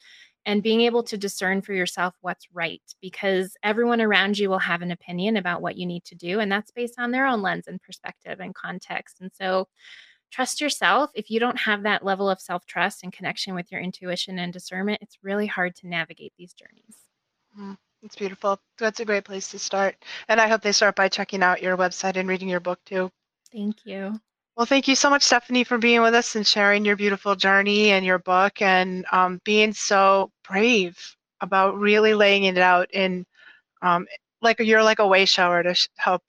and 0.45 0.63
being 0.63 0.81
able 0.81 1.05
to 1.05 1.17
discern 1.17 1.63
for 1.63 1.73
yourself 1.73 2.15
what's 2.21 2.49
right 2.53 2.83
because 3.01 3.57
everyone 3.63 4.01
around 4.01 4.39
you 4.39 4.51
will 4.51 4.59
have 4.59 4.83
an 4.83 4.91
opinion 4.91 5.37
about 5.37 5.63
what 5.63 5.77
you 5.77 5.87
need 5.87 6.05
to 6.05 6.17
do. 6.17 6.41
And 6.41 6.51
that's 6.51 6.73
based 6.73 6.99
on 6.99 7.13
their 7.13 7.27
own 7.27 7.43
lens 7.43 7.69
and 7.69 7.81
perspective 7.81 8.41
and 8.41 8.55
context. 8.55 9.21
And 9.21 9.31
so, 9.33 9.69
trust 10.33 10.61
yourself. 10.61 11.11
If 11.15 11.31
you 11.31 11.39
don't 11.39 11.59
have 11.59 11.85
that 11.85 12.05
level 12.05 12.29
of 12.29 12.41
self 12.41 12.67
trust 12.67 13.05
and 13.05 13.13
connection 13.13 13.55
with 13.55 13.71
your 13.71 13.81
intuition 13.81 14.39
and 14.39 14.53
discernment, 14.53 15.03
it's 15.03 15.19
really 15.23 15.47
hard 15.47 15.77
to 15.77 15.87
navigate 15.87 16.33
these 16.37 16.55
journeys. 16.55 16.97
Mm, 17.59 17.77
it's 18.03 18.17
beautiful. 18.17 18.59
That's 18.79 19.01
a 19.01 19.05
great 19.05 19.25
place 19.25 19.49
to 19.51 19.59
start. 19.59 19.95
And 20.29 20.41
I 20.41 20.49
hope 20.49 20.63
they 20.63 20.73
start 20.73 20.97
by 20.97 21.09
checking 21.09 21.43
out 21.43 21.63
your 21.63 21.77
website 21.77 22.17
and 22.17 22.29
reading 22.29 22.49
your 22.49 22.61
book 22.61 22.81
too. 22.85 23.11
Thank 23.53 23.85
you. 23.85 24.19
Well, 24.57 24.67
thank 24.67 24.87
you 24.87 24.95
so 24.95 25.09
much, 25.09 25.23
Stephenie, 25.23 25.65
for 25.65 25.79
being 25.79 26.03
with 26.03 26.15
us 26.15 26.37
and 26.37 26.47
sharing 26.47 26.85
your 26.85 26.97
beautiful 26.97 27.35
journey 27.35 27.91
and 27.91 28.05
your 28.05 28.19
book 28.19 28.61
and 28.61 29.07
um, 29.11 29.41
being 29.45 29.73
so 29.73 30.31
brave 30.47 30.99
about 31.41 31.79
really 31.79 32.15
laying 32.15 32.45
it 32.45 32.59
out 32.59 32.93
in 32.93 33.25
um, 33.83 34.07
like 34.43 34.59
you're 34.61 34.83
like 34.83 34.99
a 34.99 35.07
way 35.07 35.25
shower 35.25 35.63
to 35.63 35.75
sh- 35.75 35.89
help 35.97 36.23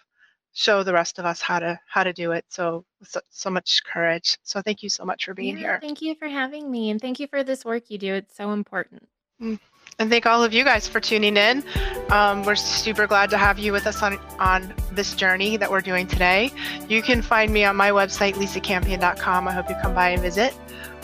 show 0.54 0.84
the 0.84 0.94
rest 0.94 1.20
of 1.20 1.26
us 1.26 1.42
how 1.42 1.60
to 1.60 1.80
how 1.88 2.04
to 2.04 2.14
do 2.14 2.32
it 2.32 2.46
so 2.48 2.86
so, 3.04 3.20
so 3.30 3.50
much 3.50 3.82
courage. 3.84 4.38
So 4.44 4.62
thank 4.62 4.84
you 4.84 4.90
so 4.90 5.04
much 5.04 5.26
for 5.26 5.34
being 5.34 5.58
yeah, 5.58 5.64
here. 5.64 5.80
thank 5.82 6.02
you 6.02 6.16
for 6.16 6.28
having 6.28 6.72
me 6.72 6.90
and 6.90 7.02
thank 7.02 7.20
you 7.20 7.28
for 7.28 7.44
this 7.44 7.66
work 7.66 7.90
you 7.90 7.98
do 7.98 8.14
it's 8.14 8.36
so 8.36 8.52
important. 8.52 9.08
Mm. 9.42 9.60
and 9.98 10.10
thank 10.12 10.28
all 10.28 10.44
of 10.44 10.54
you 10.54 10.64
guys 10.64 10.88
for 10.88 11.00
tuning 11.00 11.36
in. 11.36 11.64
Um, 12.12 12.44
we're 12.44 12.56
super 12.56 13.08
glad 13.08 13.32
to 13.32 13.38
have 13.38 13.58
you 13.58 13.72
with 13.72 13.88
us 13.88 14.02
on 14.04 14.20
on 14.40 14.74
this 14.92 15.16
journey 15.16 15.58
that 15.58 15.70
we're 15.70 15.82
doing 15.82 16.08
today. 16.08 16.52
You 16.88 17.02
can 17.02 17.22
find 17.22 17.52
me 17.52 17.66
on 17.66 17.76
my 17.76 17.90
website 17.90 18.36
lisacampion.com 18.36 19.48
i 19.48 19.52
hope 19.52 19.70
you 19.70 19.76
come 19.82 19.96
by 19.96 20.10
and 20.10 20.22
visit 20.22 20.54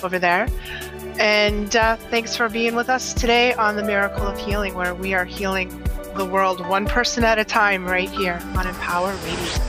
over 0.03 0.19
there. 0.19 0.47
And 1.19 1.75
uh, 1.75 1.97
thanks 1.97 2.37
for 2.37 2.47
being 2.47 2.75
with 2.75 2.87
us 2.89 3.13
today 3.13 3.53
on 3.53 3.75
the 3.75 3.83
miracle 3.83 4.25
of 4.25 4.37
healing 4.37 4.73
where 4.75 4.95
we 4.95 5.13
are 5.13 5.25
healing 5.25 5.69
the 6.19 6.25
world 6.25 6.59
one 6.67 6.85
person 6.85 7.23
at 7.23 7.39
a 7.39 7.45
time 7.45 7.85
right 7.85 8.09
here 8.09 8.41
on 8.57 8.67
Empower 8.67 9.15
Radio. 9.23 9.68